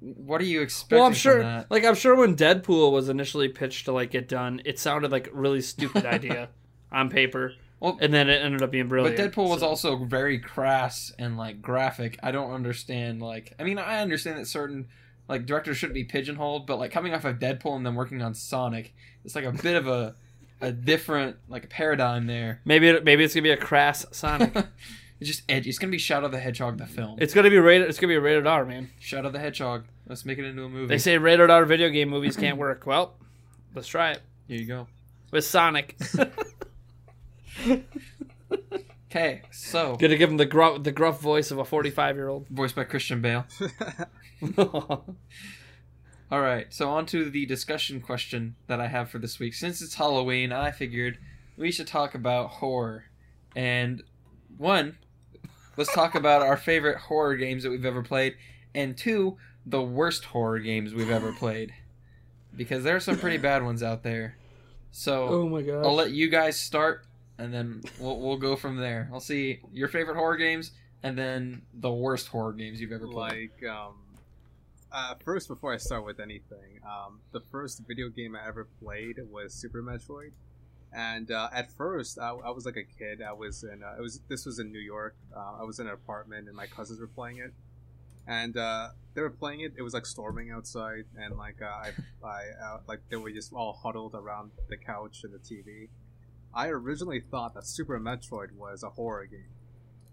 [0.00, 0.98] what are you expecting?
[0.98, 1.64] well, I'm sure.
[1.70, 5.28] Like, I'm sure when Deadpool was initially pitched to like get done, it sounded like
[5.28, 6.48] a really stupid idea
[6.90, 9.16] on paper, Well, and then it ended up being brilliant.
[9.16, 9.32] but.
[9.32, 12.16] Deadpool was so- also very crass and like graphic.
[12.22, 13.20] I don't understand.
[13.20, 14.86] Like, I mean, I understand that certain
[15.28, 18.34] like directors shouldn't be pigeonholed, but like coming off of Deadpool and then working on
[18.34, 20.14] Sonic, it's like a bit of a
[20.60, 22.60] a different like paradigm there.
[22.64, 24.54] maybe it, maybe it's gonna be a crass Sonic.
[25.20, 25.68] it's just edgy.
[25.68, 27.18] It's gonna be Shadow the Hedgehog the film.
[27.20, 27.88] it's gonna be rated.
[27.88, 28.90] It's gonna be a rated R, man.
[29.00, 29.86] Shadow the Hedgehog.
[30.06, 30.86] Let's make it into a movie.
[30.86, 32.86] They say rated R video game movies can't work.
[32.86, 33.14] Well,
[33.74, 34.86] let's try it Here you go.
[35.32, 35.96] with Sonic.
[39.10, 42.46] Okay, so Gonna give him the gruff, the gruff voice of a 45 year old.
[42.48, 43.44] voiced by Christian Bale.
[44.58, 49.52] All right, so on to the discussion question that I have for this week.
[49.52, 51.18] Since it's Halloween, I figured
[51.58, 53.04] we should talk about horror.
[53.54, 54.02] And
[54.56, 54.96] one,
[55.76, 58.36] let's talk about our favorite horror games that we've ever played,
[58.74, 59.36] and two,
[59.66, 61.74] the worst horror games we've ever played.
[62.56, 64.36] Because there are some pretty bad ones out there.
[64.90, 65.84] So oh my god.
[65.84, 67.04] I'll let you guys start,
[67.38, 69.08] and then we'll we'll go from there.
[69.12, 70.72] I'll see your favorite horror games,
[71.02, 73.50] and then the worst horror games you've ever played.
[73.60, 73.94] like um
[74.92, 79.16] uh, first before i start with anything um, the first video game i ever played
[79.30, 80.32] was super metroid.
[80.94, 83.22] And uh, at first I, I was like a kid.
[83.22, 85.16] I was in uh, it was this was in new york.
[85.34, 87.54] Uh, i was in an apartment and my cousins were playing it.
[88.26, 89.72] And uh, they were playing it.
[89.78, 91.88] It was like storming outside and like uh,
[92.26, 95.88] i, I like they were just all huddled around the couch and the tv
[96.54, 99.48] i originally thought that super metroid was a horror game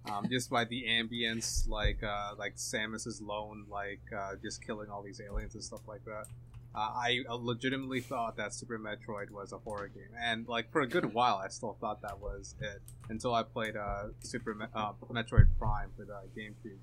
[0.05, 4.89] um, just by the ambience, like uh, like Samus is lone, like uh, just killing
[4.89, 6.25] all these aliens and stuff like that.
[6.73, 10.87] Uh, I legitimately thought that Super Metroid was a horror game, and like for a
[10.87, 14.93] good while, I still thought that was it until I played uh, Super Me- uh,
[15.11, 16.77] Metroid Prime for the GameCube.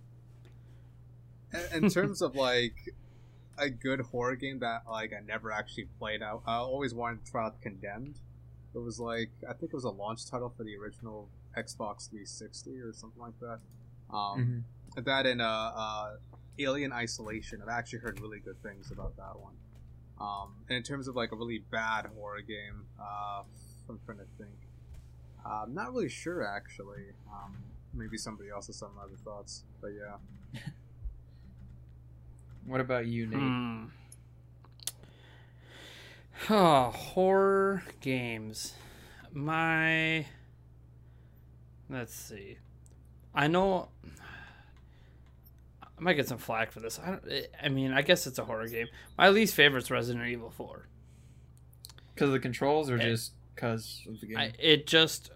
[1.53, 2.95] In, in terms of like
[3.59, 7.31] a good horror game that like I never actually played out, I always wanted to
[7.31, 8.19] try out Condemned.
[8.77, 12.79] It was like I think it was a launch title for the original Xbox 360
[12.81, 13.59] or something like that.
[14.15, 14.65] Um,
[14.97, 15.05] Mhm.
[15.05, 16.17] That and uh, uh,
[16.59, 17.61] Alien Isolation.
[17.63, 19.55] I've actually heard really good things about that one.
[20.21, 23.43] Um, and in terms of like a really bad horror game, uh,
[23.89, 24.55] I'm trying to think.
[25.45, 27.13] Uh, I'm not really sure actually.
[27.33, 27.57] Um,
[27.95, 30.61] maybe somebody else has some other thoughts, but yeah.
[32.67, 33.39] What about you, Nate?
[33.39, 33.85] Hmm.
[36.51, 38.73] Oh, horror games.
[39.33, 40.27] My.
[41.89, 42.59] Let's see.
[43.35, 43.89] I know.
[45.83, 46.99] I might get some flack for this.
[47.03, 47.23] I, don't,
[47.63, 48.89] I mean, I guess it's a horror game.
[49.17, 50.87] My least favorite's Resident Evil 4.
[52.15, 53.05] Because of the controls, or Eh.
[53.11, 54.37] just because of the game?
[54.37, 55.31] I, it just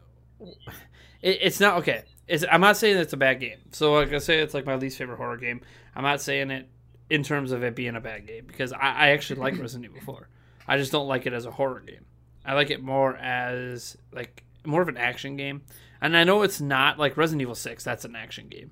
[1.22, 4.18] it, it's not okay it's, i'm not saying it's a bad game so like i
[4.18, 5.60] say it's like my least favorite horror game
[5.94, 6.66] i'm not saying it
[7.10, 10.00] in terms of it being a bad game because i, I actually like resident evil
[10.14, 10.28] 4
[10.70, 12.04] i just don't like it as a horror game
[12.44, 15.62] i like it more as like more of an action game
[16.00, 18.70] and i know it's not like resident evil 6 that's an action game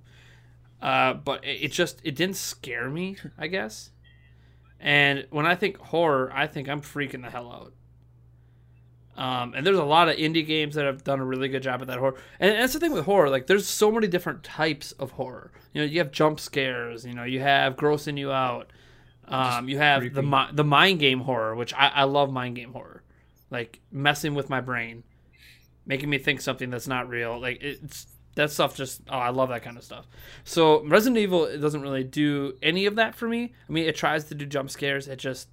[0.80, 3.90] uh, but it, it just it didn't scare me i guess
[4.78, 7.72] and when i think horror i think i'm freaking the hell out
[9.18, 11.82] um, and there's a lot of indie games that have done a really good job
[11.82, 12.14] at that horror.
[12.38, 13.28] And that's the thing with horror.
[13.28, 15.51] Like, there's so many different types of horror.
[15.72, 17.05] You know, you have jump scares.
[17.05, 18.72] You know, you have grossing you out.
[19.31, 20.26] Um, you have the creepy.
[20.26, 23.03] mi- the mind game horror, which I, I love mind game horror.
[23.51, 25.05] Like messing with my brain,
[25.87, 27.41] making me think something that's not real.
[27.41, 28.76] Like it's that stuff.
[28.76, 30.07] Just oh, I love that kind of stuff.
[30.45, 33.53] So Resident Evil it doesn't really do any of that for me.
[33.68, 35.09] I mean, it tries to do jump scares.
[35.09, 35.49] It just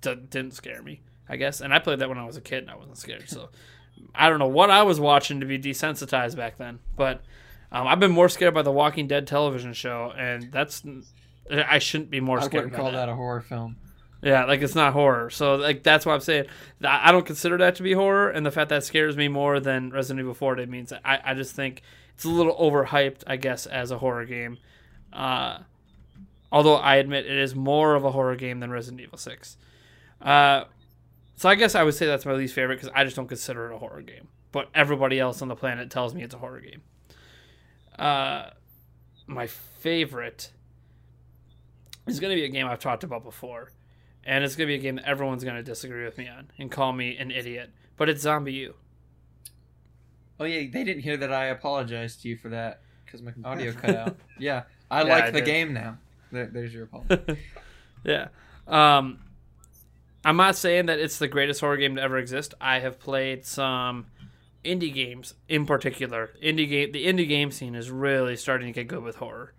[0.00, 1.00] d- didn't scare me.
[1.28, 1.60] I guess.
[1.60, 3.28] And I played that when I was a kid and I wasn't scared.
[3.28, 3.48] So
[4.14, 6.80] I don't know what I was watching to be desensitized back then.
[6.96, 7.22] But
[7.72, 10.82] um, I've been more scared by the Walking Dead television show, and that's
[11.50, 12.54] I shouldn't be more scared.
[12.54, 13.06] I wouldn't call that.
[13.06, 13.76] that a horror film.
[14.22, 15.28] Yeah, like it's not horror.
[15.28, 16.46] So like that's why I'm saying
[16.82, 19.90] I don't consider that to be horror, and the fact that scares me more than
[19.90, 21.82] Resident Evil 4 did means I I just think
[22.14, 24.58] it's a little overhyped, I guess, as a horror game.
[25.12, 25.58] Uh,
[26.50, 29.56] although I admit it is more of a horror game than Resident Evil 6.
[30.22, 30.64] Uh,
[31.36, 33.70] so I guess I would say that's my least favorite because I just don't consider
[33.70, 34.28] it a horror game.
[34.52, 36.82] But everybody else on the planet tells me it's a horror game.
[37.98, 38.50] Uh,
[39.26, 40.50] my favorite
[42.06, 43.70] is going to be a game I've talked about before,
[44.24, 46.50] and it's going to be a game that everyone's going to disagree with me on
[46.58, 47.70] and call me an idiot.
[47.96, 48.74] But it's ZombiU.
[50.40, 53.72] Oh yeah, they didn't hear that I apologized to you for that because my audio
[53.72, 54.16] cut out.
[54.38, 55.46] Yeah, I Yeah, like I the did.
[55.46, 55.98] game now.
[56.32, 57.38] There, there's your apology.
[58.04, 58.28] yeah.
[58.66, 59.20] Um,
[60.24, 62.54] I'm not saying that it's the greatest horror game to ever exist.
[62.60, 64.06] I have played some
[64.64, 66.30] indie games in particular.
[66.42, 69.52] Indie game, the indie game scene is really starting to get good with horror.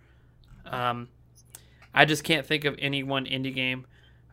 [0.65, 1.07] Um,
[1.95, 3.87] I just can't think of any one indie game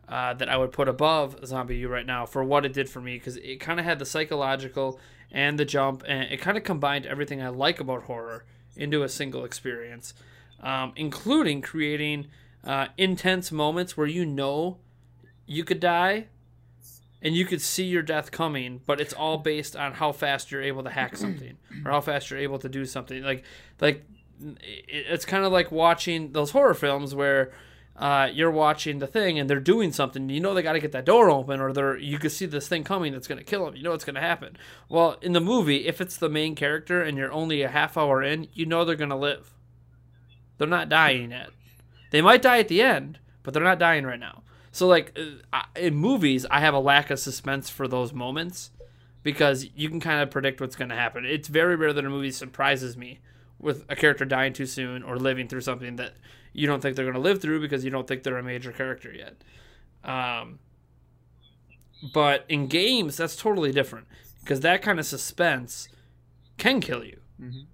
[0.07, 3.17] uh, that I would put above ZombiU right now for what it did for me
[3.17, 4.99] because it kind of had the psychological
[5.31, 8.45] and the jump, and it kind of combined everything I like about horror
[8.75, 10.13] into a single experience,
[10.59, 12.27] um, including creating
[12.63, 14.77] uh, intense moments where you know
[15.47, 16.27] you could die
[17.21, 20.61] and you could see your death coming, but it's all based on how fast you're
[20.61, 23.23] able to hack something or how fast you're able to do something.
[23.23, 23.45] Like,
[23.79, 24.05] like
[24.87, 27.51] it's kind of like watching those horror films where
[27.95, 30.29] uh, you're watching the thing and they're doing something.
[30.29, 32.67] You know they got to get that door open, or they're you can see this
[32.67, 33.75] thing coming that's going to kill them.
[33.75, 34.57] You know it's going to happen.
[34.89, 38.23] Well, in the movie, if it's the main character and you're only a half hour
[38.23, 39.53] in, you know they're going to live.
[40.57, 41.49] They're not dying yet.
[42.11, 44.43] They might die at the end, but they're not dying right now.
[44.71, 45.17] So like
[45.51, 48.71] uh, in movies, I have a lack of suspense for those moments
[49.21, 51.25] because you can kind of predict what's going to happen.
[51.25, 53.19] It's very rare that a movie surprises me
[53.63, 56.13] with a character dying too soon or living through something that
[56.53, 58.71] you don't think they're going to live through because you don't think they're a major
[58.71, 59.35] character yet.
[60.03, 60.59] Um,
[62.13, 64.07] but in games, that's totally different
[64.41, 65.87] because that kind of suspense
[66.57, 67.65] can kill you, Mhm.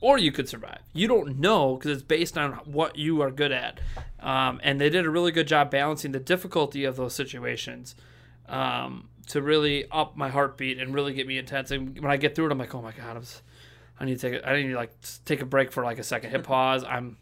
[0.00, 0.80] or you could survive.
[0.92, 3.80] You don't know because it's based on what you are good at,
[4.20, 7.96] um, and they did a really good job balancing the difficulty of those situations
[8.48, 11.70] um, to really up my heartbeat and really get me intense.
[11.70, 13.42] And when I get through it, I'm like, oh my god, I'm, s-
[14.00, 14.92] I need to take a, I need to like
[15.24, 16.84] take a break for like a second, hit pause.
[16.84, 17.16] I'm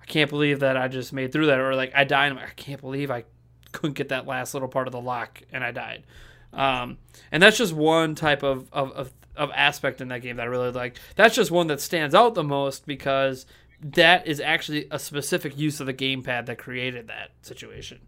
[0.00, 2.34] I can't believe that I just made through that, or like I died.
[2.34, 3.24] Like, I can't believe I
[3.72, 6.04] couldn't get that last little part of the lock and I died.
[6.52, 6.98] Um,
[7.30, 10.46] and that's just one type of, of, of, of aspect in that game that I
[10.46, 10.98] really like.
[11.16, 13.46] That's just one that stands out the most because
[13.80, 18.00] that is actually a specific use of the gamepad that created that situation,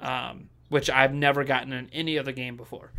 [0.00, 2.92] um, which I've never gotten in any other game before.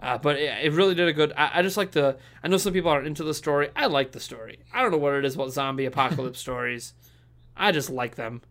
[0.00, 1.32] Uh, but it, it really did a good.
[1.36, 2.16] I, I just like the.
[2.42, 3.68] I know some people aren't into the story.
[3.76, 4.60] I like the story.
[4.72, 6.94] I don't know what it is about zombie apocalypse stories.
[7.56, 8.42] I just like them,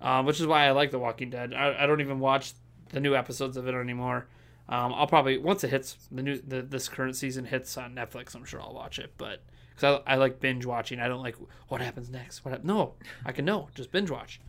[0.00, 1.52] um, which is why I like The Walking Dead.
[1.52, 2.52] I, I don't even watch
[2.90, 4.28] the new episodes of it anymore.
[4.68, 8.34] Um, I'll probably once it hits the new the, this current season hits on Netflix.
[8.34, 9.42] I'm sure I'll watch it, but
[9.74, 11.00] because I, I like binge watching.
[11.00, 11.36] I don't like
[11.68, 12.44] what happens next.
[12.44, 12.94] What no,
[13.26, 14.40] I can know just binge watch.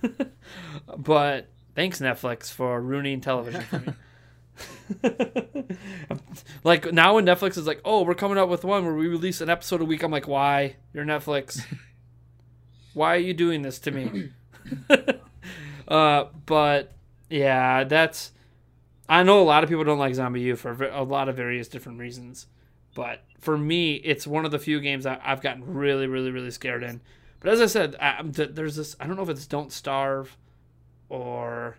[0.96, 3.92] but thanks Netflix for ruining television for me.
[6.64, 9.40] like now when Netflix is like, oh, we're coming up with one where we release
[9.40, 10.02] an episode a week.
[10.02, 10.76] I'm like, why?
[10.92, 11.64] You're Netflix.
[12.94, 14.30] why are you doing this to me?
[15.88, 16.92] uh, but
[17.30, 18.32] yeah, that's.
[19.08, 21.98] I know a lot of people don't like ZombiU for a lot of various different
[21.98, 22.46] reasons,
[22.94, 26.82] but for me, it's one of the few games I've gotten really, really, really scared
[26.82, 27.00] in.
[27.40, 28.96] But as I said, I, there's this.
[29.00, 30.36] I don't know if it's Don't Starve,
[31.08, 31.76] or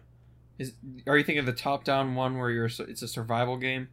[0.60, 0.74] Is
[1.08, 3.90] are you thinking of the top down one where you're it's a survival game?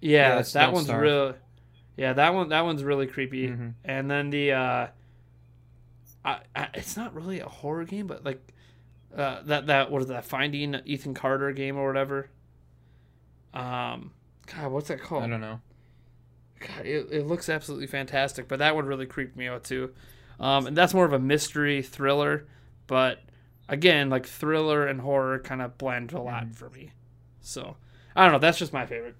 [0.00, 1.02] yeah, Yeah, that one's Starve.
[1.02, 1.34] real.
[1.96, 2.48] Yeah, that one.
[2.50, 3.48] That one's really creepy.
[3.48, 3.74] Mhm.
[3.84, 4.86] And then the, uh,
[6.24, 8.40] I, I, it's not really a horror game, but like,
[9.16, 12.30] uh, that that what is that Finding Ethan Carter game or whatever.
[13.54, 14.12] Um,
[14.46, 15.22] God, what's that called?
[15.24, 15.60] I don't know.
[16.60, 19.92] God, it, it looks absolutely fantastic, but that one really creeped me out too.
[20.40, 22.46] Um, and that's more of a mystery thriller,
[22.86, 23.20] but
[23.72, 26.54] again, like thriller and horror kind of blend a lot Mhm.
[26.54, 26.90] for me.
[27.40, 27.76] So
[28.14, 28.38] I don't know.
[28.38, 29.16] That's just my favorite.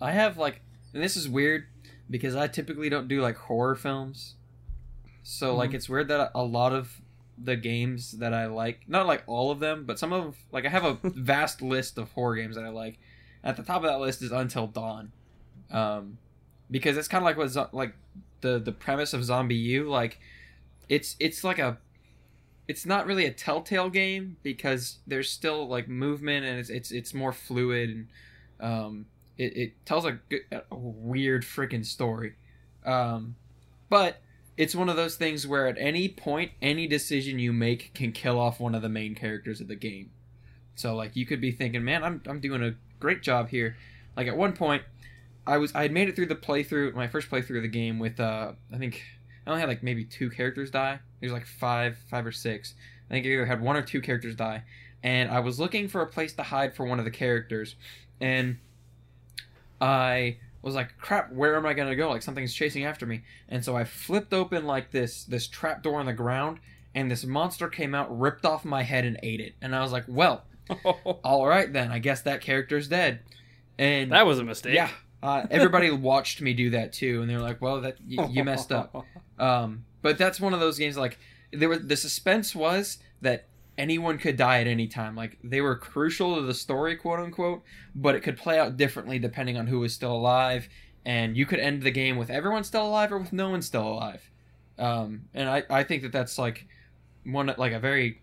[0.00, 0.62] I have like,
[0.94, 1.66] and this is weird
[2.08, 4.36] because I typically don't do like horror films.
[5.22, 5.74] So like, Mhm.
[5.74, 7.02] it's weird that a lot of
[7.36, 10.68] the games that I like, not like all of them, but some of like I
[10.68, 12.98] have a vast list of horror games that I like.
[13.42, 15.12] At the top of that list is Until Dawn,
[15.70, 16.18] um,
[16.70, 17.94] because it's kind of like what zo- like
[18.42, 19.88] the the premise of ZombiU.
[19.88, 20.20] Like,
[20.90, 21.78] it's it's like a
[22.70, 27.12] it's not really a telltale game because there's still like movement and it's it's, it's
[27.12, 28.08] more fluid and
[28.60, 29.06] um,
[29.36, 32.34] it, it tells a, good, a weird freaking story.
[32.86, 33.34] Um,
[33.88, 34.22] but
[34.56, 38.38] it's one of those things where at any point any decision you make can kill
[38.38, 40.10] off one of the main characters of the game.
[40.76, 43.76] So like you could be thinking man i'm, I'm doing a great job here.
[44.16, 44.84] Like at one point
[45.44, 47.98] i was i had made it through the playthrough my first playthrough of the game
[47.98, 49.02] with uh i think
[49.50, 51.00] i only had like maybe two characters die.
[51.20, 52.74] There's like five five or six.
[53.08, 54.62] I think i either had one or two characters die.
[55.02, 57.74] And i was looking for a place to hide for one of the characters.
[58.20, 58.58] And
[59.80, 62.10] i was like crap where am i going to go?
[62.10, 63.22] Like something's chasing after me.
[63.48, 66.58] And so i flipped open like this this trap door on the ground
[66.94, 69.54] and this monster came out ripped off my head and ate it.
[69.62, 70.44] And i was like well
[71.24, 71.90] all right then.
[71.90, 73.20] I guess that character's dead.
[73.76, 74.74] And that was a mistake.
[74.74, 74.90] yeah
[75.22, 77.20] uh, everybody watched me do that too.
[77.22, 79.04] And they're like well that y- you messed up
[79.40, 81.18] um, but that's one of those games like
[81.52, 85.16] there was the suspense was that anyone could die at any time.
[85.16, 87.62] Like they were crucial to the story, quote unquote,
[87.94, 90.68] but it could play out differently depending on who was still alive,
[91.04, 93.88] and you could end the game with everyone still alive or with no one still
[93.88, 94.30] alive.
[94.78, 96.66] Um, and I, I think that that's like
[97.24, 98.20] one like a very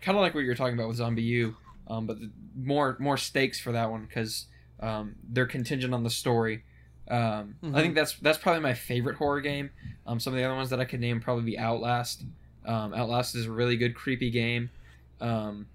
[0.00, 1.54] kind of like what you're talking about with ZombiU,
[1.88, 4.46] um, but the, more more stakes for that one because
[4.80, 6.64] um, they're contingent on the story.
[7.10, 7.74] Um, I Mhm.
[7.74, 9.70] think that's that's probably my favorite horror game.
[10.06, 12.24] Um, some of the other ones that I could name probably be Outlast.
[12.66, 14.70] Um, Outlast is a really good creepy game.
[15.20, 15.66] Um,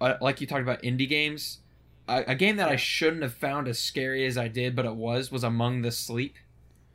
[0.00, 1.60] I- like you talked about indie games,
[2.08, 4.94] a, a game that I shouldn't have found as scary as I did, but it
[4.96, 6.34] was was Among the Sleep.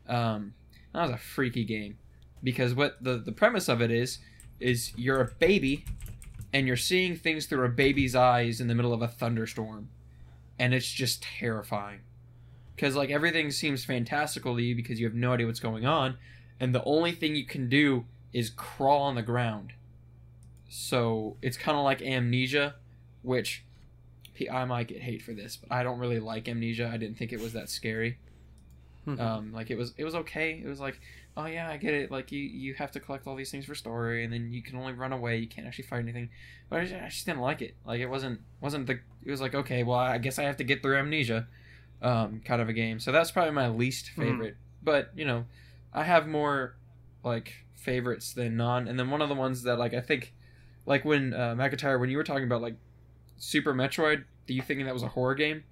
[0.08, 0.54] Um,
[0.94, 1.98] that was a freaky game
[2.44, 4.20] because what the the premise of it is
[4.60, 5.86] is you're a baby
[6.54, 9.90] and you're seeing things through a baby's eyes in the middle of a thunderstorm
[10.60, 12.00] and it's just terrifying
[12.78, 16.16] because like everything seems fantastical to you because you have no idea what's going on
[16.60, 19.74] and the only thing you can do is crawl on the ground.
[20.70, 22.76] So it's kind of like amnesia
[23.24, 23.64] which
[24.52, 26.88] i might get hate for this but i don't really like amnesia.
[26.94, 28.20] I didn't think it was that scary.
[29.08, 29.20] Mhm.
[29.20, 30.62] um like it was it was okay.
[30.64, 31.00] It was like
[31.36, 32.12] oh yeah i get it.
[32.12, 34.78] Like you you have to collect all these things for story and then you can
[34.78, 35.38] only run away.
[35.38, 36.30] You can't actually fight anything.
[36.70, 37.74] But i just, I just didn't like it.
[37.86, 40.64] Like it wasn't wasn't the it was like okay well i guess i have to
[40.64, 41.48] get through amnesia
[42.02, 44.22] um kind of a game so that's probably my least Hmm.
[44.22, 45.46] favorite but you know
[45.94, 46.76] i have more
[47.24, 50.34] like favorites than non and then one of the ones that like i think
[50.86, 52.76] like when uh mcintyre when you were talking about like
[53.38, 55.64] super metroid do you thinking that was a horror game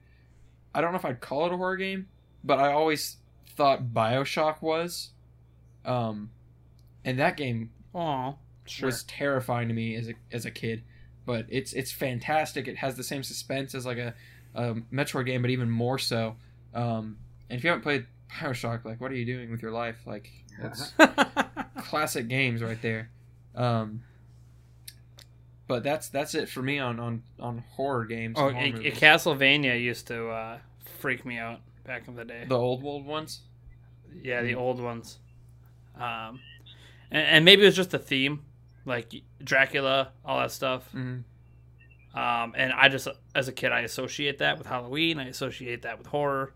[0.74, 2.08] i don't know if i'd call it a horror game
[2.44, 3.18] but i always
[3.48, 5.12] thought bioshock was
[5.86, 6.30] um
[7.04, 8.34] and that game Aw,
[8.66, 8.88] sure.
[8.88, 10.84] was terrifying to me as a as a kid.
[11.26, 12.68] But it's it's fantastic.
[12.68, 14.14] It has the same suspense as like a,
[14.56, 16.36] a Metroid game, but even more so.
[16.74, 17.18] Um,
[17.50, 19.98] and if you haven't played Bioshock, like what are you doing with your life?
[20.06, 20.30] Like
[20.60, 20.94] that's
[21.84, 23.10] classic games right there.
[23.56, 24.02] Um,
[25.68, 28.36] but that's that's it for me on on on horror games.
[28.38, 28.96] oh, and horror it.
[28.96, 30.58] Castlevania used to uh,
[31.00, 32.46] freak me out back in the day.
[32.48, 33.42] the old old ones.
[34.22, 34.46] Yeah, Mm.
[34.48, 35.18] the old ones.
[35.98, 36.40] Um,
[37.12, 38.42] and, and maybe it was just the theme,
[38.86, 40.84] like Dracula, all that stuff.
[40.90, 41.20] Mm-hmm.
[42.16, 45.20] Um, and I just, as a kid, I associate that with Halloween.
[45.20, 46.54] I associate that with horror.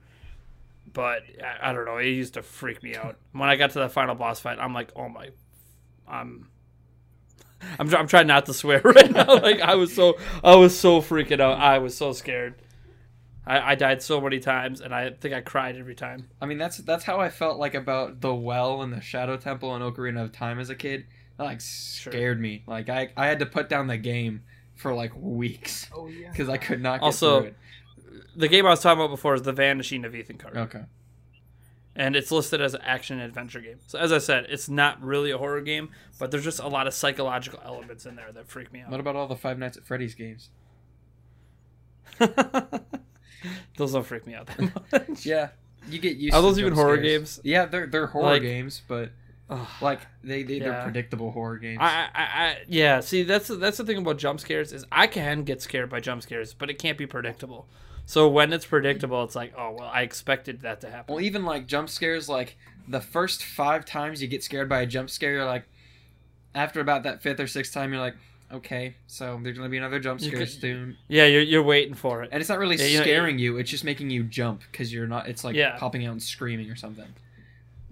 [0.91, 1.97] But I, I don't know.
[1.97, 3.17] It used to freak me out.
[3.33, 5.29] When I got to the final boss fight, I'm like, oh my,
[6.07, 6.49] I'm.
[7.77, 9.25] I'm, I'm trying not to swear right now.
[9.41, 11.59] Like I was so I was so freaking out.
[11.59, 12.55] I was so scared.
[13.45, 16.29] I, I died so many times, and I think I cried every time.
[16.41, 19.75] I mean, that's that's how I felt like about the well and the Shadow Temple
[19.75, 21.05] and Ocarina of Time as a kid.
[21.37, 22.63] That like scared me.
[22.65, 24.43] Like I I had to put down the game
[24.79, 26.31] for like weeks Oh yeah.
[26.31, 27.55] because I could not get Also- through it.
[28.35, 30.59] The game I was talking about before is The Vanishing of Ethan Carter.
[30.61, 30.83] Okay.
[31.95, 33.79] and it's listed as an action adventure game.
[33.87, 36.87] So as I said, it's not really a horror game, but there's just a lot
[36.87, 38.89] of psychological elements in there that freak me out.
[38.91, 40.49] What about all the Five Nights at Freddy's games?
[43.77, 45.25] those don't freak me out that much.
[45.25, 45.49] Yeah,
[45.89, 46.33] you get used.
[46.33, 47.07] Are to those even horror scares.
[47.37, 47.39] games?
[47.43, 49.09] Yeah, they're they're horror Like- games, but Ugh.
[49.81, 51.79] Like they, they they're predictable horror games.
[51.81, 52.99] I, I, I, yeah.
[52.99, 56.21] See, that's that's the thing about jump scares is I can get scared by jump
[56.21, 57.67] scares, but it can't be predictable.
[58.05, 61.15] So when it's predictable, it's like, oh well, I expected that to happen.
[61.15, 64.85] well, even like jump scares, like the first five times you get scared by a
[64.85, 65.65] jump scare, you're like,
[66.55, 68.15] after about that fifth or sixth time, you're like,
[68.51, 70.97] okay, so there's gonna be another jump scare soon.
[71.07, 72.29] Yeah, you're you're waiting for it.
[72.31, 74.91] And it's not really Yeah, you know, scaring you; it's just making you jump because
[74.93, 75.27] you're not.
[75.27, 75.77] It's like Yeah.
[75.77, 77.13] popping out and screaming or something.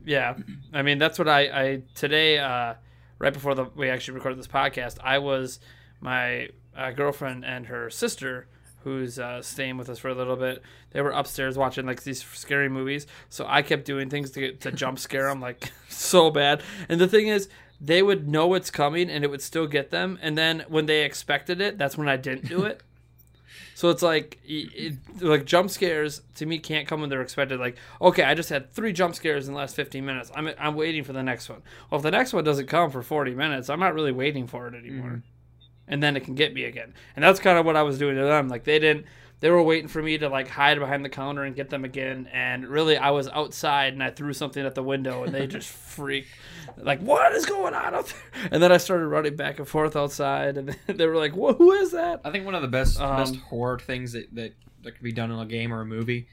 [0.08, 0.36] Yeah,
[0.74, 2.76] I mean that's what I, I today uh,
[3.20, 4.97] right before the we actually recorded this podcast.
[5.03, 5.60] I was
[5.99, 8.47] my uh, girlfriend and her sister
[8.86, 10.62] who's uh, staying with us for a little bit.
[10.91, 14.72] They were upstairs watching like these scary movies, so I kept doing things to to
[14.72, 16.64] jump scare them like so bad.
[16.88, 17.49] And the thing is,
[17.82, 20.18] they would know it's coming and it would still get them.
[20.22, 22.82] And then when they expected it, that's when I didn't do it.
[23.76, 27.60] So it's like, it, it- like jump scares to me can't come when they're expected.
[27.60, 30.32] Like, okay, I just had three jump scares in the last 15 minutes.
[30.36, 31.62] I'm I'm waiting for the next one.
[31.89, 34.68] Well, if the next one doesn't come for 40 minutes, I'm not really waiting for
[34.68, 35.10] it anymore.
[35.10, 35.20] Mm-hmm.
[35.89, 36.93] And then it can get me again.
[37.16, 38.50] And that's kind of what I was doing to them.
[38.50, 39.06] Like they didn't.
[39.40, 42.28] They were waiting for me to like hide behind the counter and get them again.
[42.34, 45.70] And really, I was outside and I threw something at the window and they just
[45.96, 46.30] freaked.
[46.76, 48.50] Like, what is going on out there?
[48.52, 51.72] And then I started running back and forth outside, and they were like, "Whoa, who
[51.74, 54.92] is that?" I think one of the best Um, best horror things that, that that
[54.94, 56.28] could be done in a game or a movie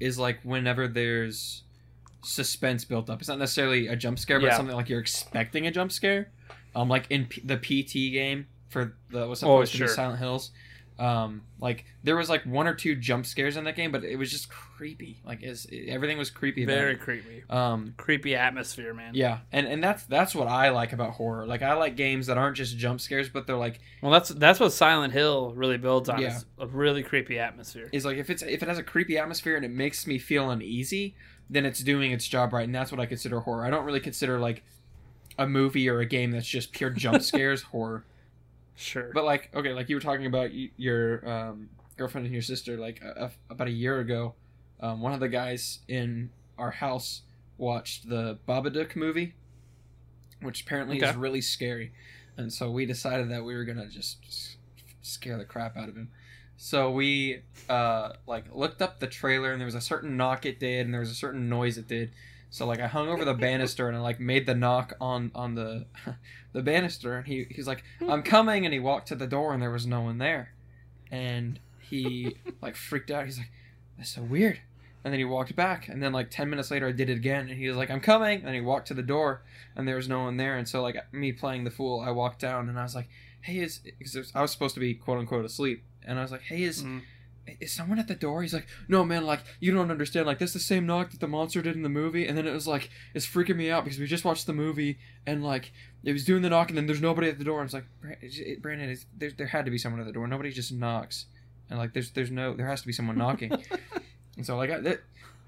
[0.00, 1.62] is like whenever there's
[2.22, 3.20] suspense built up.
[3.20, 4.56] It's not necessarily a jump scare, but Yeah.
[4.56, 6.30] something like you're expecting a jump scare.
[6.74, 9.86] Um, like in P- the PT game for the what's Oh, supposed to sure.
[9.88, 10.50] be Silent Hills.
[11.00, 14.16] Um, like there was like one or two jump scares in that game, but it
[14.16, 15.20] was just creepy.
[15.24, 16.66] Like it's, everything was creepy.
[16.66, 17.00] Very it.
[17.00, 17.42] creepy.
[17.48, 19.14] Um, Creepy atmosphere, man.
[19.14, 21.46] yeah, and and that's that's what I like about horror.
[21.46, 24.60] Like I like games that aren't just jump scares, but they're like Well, that's that's
[24.60, 26.20] what Silent Hill really builds on.
[26.20, 26.36] Yeah.
[26.36, 27.88] Is a really creepy atmosphere.
[27.92, 30.50] is like if it's if it has a creepy atmosphere and it makes me feel
[30.50, 31.14] uneasy,
[31.48, 33.64] then it's doing its job right, and that's what I consider horror.
[33.64, 34.62] I don't really consider like
[35.38, 38.04] a movie or a game that's just pure jump scares horror.
[38.80, 39.10] Sure.
[39.12, 41.68] But like, okay, like you were talking about your um,
[41.98, 44.34] girlfriend and your sister, like uh, about a year ago,
[44.80, 47.22] um, one of the guys in our house
[47.58, 49.34] watched the Babadook movie,
[50.40, 51.92] which apparently is really scary,
[52.38, 54.56] and so we decided that we were gonna just
[55.02, 56.10] scare the crap out of him.
[56.56, 60.58] So we uh, like looked up the trailer, and there was a certain knock it
[60.58, 62.12] did, and there was a certain noise it did.
[62.50, 65.54] So like I hung over the banister and I like made the knock on on
[65.54, 65.86] the
[66.52, 69.62] the banister, and he he's like, "I'm coming," and he walked to the door, and
[69.62, 70.52] there was no one there,
[71.10, 73.24] and he like freaked out.
[73.24, 73.52] He's like,
[73.96, 74.60] "That's so weird,"
[75.04, 77.48] and then he walked back, and then like ten minutes later, I did it again,
[77.48, 79.42] and he was like, "I'm coming," and he walked to the door,
[79.76, 82.40] and there was no one there, and so like me playing the fool, I walked
[82.40, 83.08] down, and I was like,
[83.42, 86.42] "Hey, is?" Cause I was supposed to be quote unquote asleep, and I was like,
[86.42, 87.02] "Hey, is?" Mm.
[87.60, 88.42] Is someone at the door?
[88.42, 90.26] He's like, no, man, like, you don't understand.
[90.26, 92.26] Like, that's the same knock that the monster did in the movie.
[92.26, 94.98] And then it was like, it's freaking me out because we just watched the movie
[95.26, 95.72] and, like,
[96.04, 97.60] it was doing the knock and then there's nobody at the door.
[97.60, 100.06] And it's like, Bra- it- it- Brandon, it's, there, there had to be someone at
[100.06, 100.26] the door.
[100.28, 101.26] Nobody just knocks.
[101.68, 103.52] And, like, there's, there's no, there has to be someone knocking.
[104.36, 105.04] and so, like, I, it,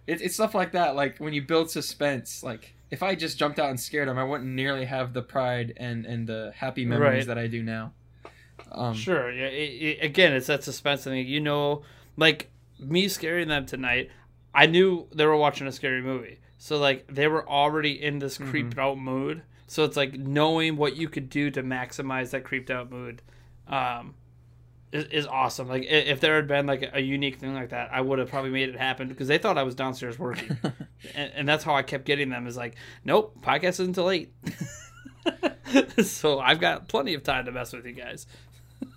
[0.07, 0.95] it, it's stuff like that.
[0.97, 4.25] Like, when you build suspense, like, if I just jumped out and scared him, I
[4.25, 7.37] wouldn't nearly have the pride and, and the happy memories Right.
[7.37, 7.93] that I do now.
[8.71, 9.31] Um, Sure.
[9.33, 9.47] Yeah.
[9.47, 11.27] It, it, again, it's that suspense thing.
[11.27, 11.83] You know,
[12.17, 14.11] like me scaring them tonight.
[14.55, 18.37] I knew they were watching a scary movie, so like they were already in this
[18.39, 18.51] Mm-hmm.
[18.51, 19.43] creeped out mood.
[19.67, 23.23] So it's like knowing what you could do to maximize that creeped out mood,
[23.67, 24.15] um,
[24.93, 25.69] is, is awesome.
[25.69, 28.51] Like if there had been like a unique thing like that, I would have probably
[28.51, 30.59] made it happen because they thought I was downstairs working,
[31.15, 32.47] and, and that's how I kept getting them.
[32.47, 34.35] Is like, nope, podcast isn't until eight.
[36.05, 38.27] so I've got plenty of time to mess with you guys.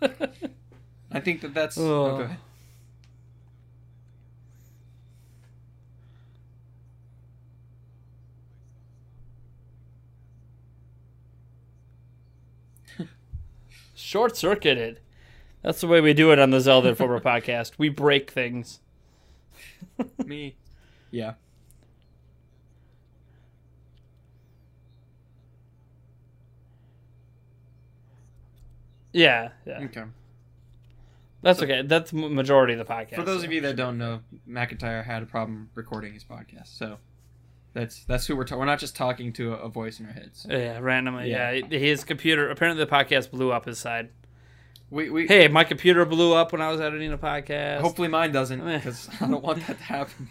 [0.02, 1.78] I think that that's.
[1.78, 2.06] Oh.
[2.06, 2.38] Oh, go ahead.
[14.16, 15.00] short circuited.
[15.62, 17.74] That's the way we do it on the Zelda Informer podcast.
[17.78, 18.80] We break things.
[20.24, 20.56] Me.
[21.12, 21.34] Yeah.
[29.16, 29.80] Yeah, yeah.
[29.86, 30.03] Okay.
[31.41, 31.84] That's okay.
[31.84, 33.16] That's majority of the podcast.
[33.16, 36.97] For those of you that don't know, McIntyre had a problem recording his podcast, so
[37.74, 38.59] that's that's who we're talking.
[38.59, 40.45] We're not just talking to a, a voice in our heads.
[40.49, 41.30] yeah, randomly.
[41.30, 41.51] Yeah.
[41.51, 41.78] Yeah.
[41.80, 42.49] his computer.
[42.49, 44.09] Apparently, the podcast blew up his side.
[44.89, 47.80] We we Hey, my computer blew up when I was editing a podcast.
[47.82, 50.30] hopefully mine doesn't because I don't want that to happen.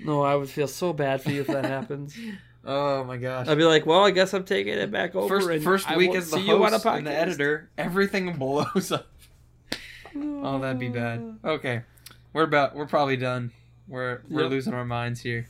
[0.00, 2.18] No, I would feel so bad for you if that happens.
[2.66, 3.46] Oh my gosh.
[3.48, 5.40] I'd be like, well, I guess I'm taking it back over.
[5.40, 8.32] First first week won't as the see you on a host and the editor, everything
[8.38, 9.06] blows up.
[10.16, 11.38] Oh, that'd be bad.
[11.44, 11.82] Okay,
[12.32, 13.50] we're about we're probably done.
[13.88, 14.50] We're we're Yep.
[14.50, 15.48] losing our minds here.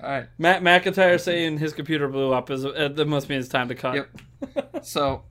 [0.00, 0.26] All right.
[0.38, 3.74] Matt McIntyre saying his computer blew up is uh, that must mean it's time to
[3.74, 3.94] cut.
[3.94, 4.08] Yep.
[4.84, 5.24] So,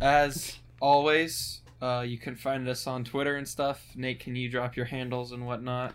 [0.00, 3.82] as always, uh, you can find us on Twitter and stuff.
[3.96, 5.94] Nate, can you drop your handles and whatnot?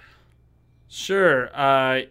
[0.89, 1.49] Sure.
[1.55, 2.01] Uh,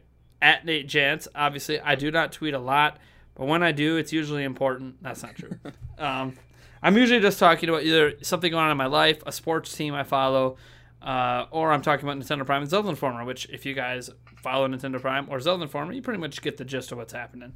[0.44, 1.26] at Nate Jantz.
[1.34, 2.98] Obviously, I do not tweet a lot,
[3.34, 5.02] but when I do, it's usually important.
[5.02, 5.58] That's not true.
[5.98, 6.36] um,
[6.82, 9.94] I'm usually just talking about either something going on in my life, a sports team
[9.94, 10.56] I follow,
[11.00, 13.24] uh, or I'm talking about Nintendo Prime and Zelda Informer.
[13.24, 16.64] Which, if you guys follow Nintendo Prime or Zelda Informer, you pretty much get the
[16.64, 17.54] gist of what's happening.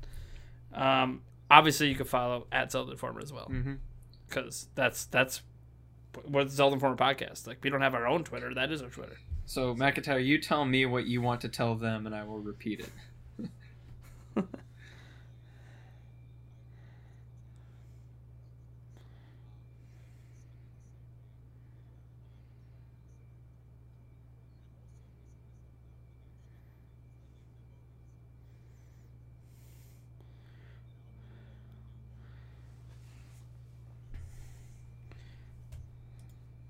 [0.72, 3.74] Um, obviously, you can follow at Zelda Informer as well, Mm-hmm.
[4.28, 5.42] because that's that's
[6.24, 7.46] what Zelda Informer podcast.
[7.46, 8.54] Like we don't have our own Twitter.
[8.54, 9.18] That is our Twitter.
[9.48, 12.80] So, McIntyre, you tell me what you want to tell them, and I will repeat
[12.80, 12.90] it.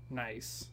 [0.09, 0.67] Nice.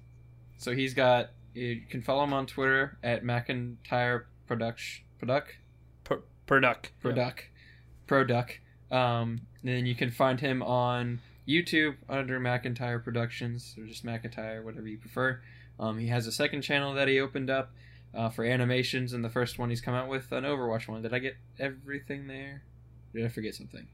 [0.57, 1.31] So he's got.
[1.57, 4.81] You can follow him on Twitter at McIntyre Product
[5.19, 5.55] per duck.
[7.01, 7.45] Product
[8.07, 8.61] Product.
[8.91, 14.63] Um, and then you can find him on YouTube under McIntyre Productions or just McIntyre,
[14.63, 15.41] whatever you prefer.
[15.81, 17.73] Um, he has a second channel that he opened up
[18.15, 21.01] uh, for animations, and the first one he's come out with an Overwatch one.
[21.01, 22.63] Did I get everything there?
[23.15, 23.87] Did I forget something?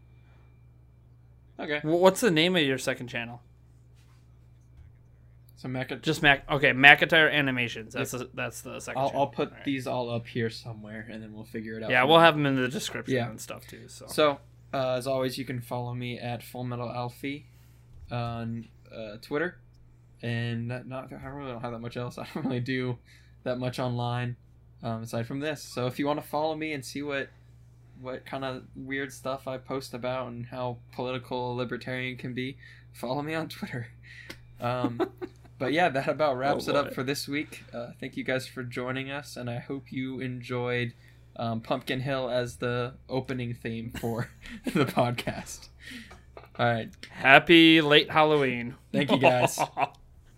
[1.61, 3.41] Okay, What's the name of your second channel?
[5.63, 6.03] So Mac.
[6.03, 6.51] Just Mac.
[6.51, 7.95] Okay, McIntyre Animations.
[7.95, 9.13] That's the, that's the 2nd I'll.
[9.15, 9.65] I'll put All right.
[9.65, 11.91] these all up here somewhere, and then we'll figure it out.
[11.91, 13.31] Yeah, we'll have them in the description Yeah.
[13.31, 13.87] and stuff too.
[13.87, 14.07] So.
[14.09, 14.39] So,
[14.75, 17.47] uh, as always, you can follow me at Full Metal Alfie
[18.11, 19.57] on uh, Twitter,
[20.21, 22.19] and not, not I really don't have that much else.
[22.19, 22.99] I don't really do
[23.45, 24.35] that much online
[24.83, 25.63] um, aside from this.
[25.63, 27.29] So, if you want to follow me and see what
[28.01, 32.57] what kind of weird stuff I post about and how political a libertarian can be,
[32.93, 33.87] follow me on Twitter.
[34.61, 35.01] Um,
[35.63, 37.63] but yeah, that about wraps Oh, it up for this week.
[37.73, 40.93] Uh, thank you guys for joining us, and I hope you enjoyed
[41.37, 44.29] um, Pumpkin Hill as the opening theme for
[44.65, 45.69] the podcast.
[46.59, 46.91] All right.
[47.11, 48.75] Happy late Halloween.
[48.93, 49.57] Thank you, guys.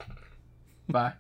[0.91, 1.15] Bye.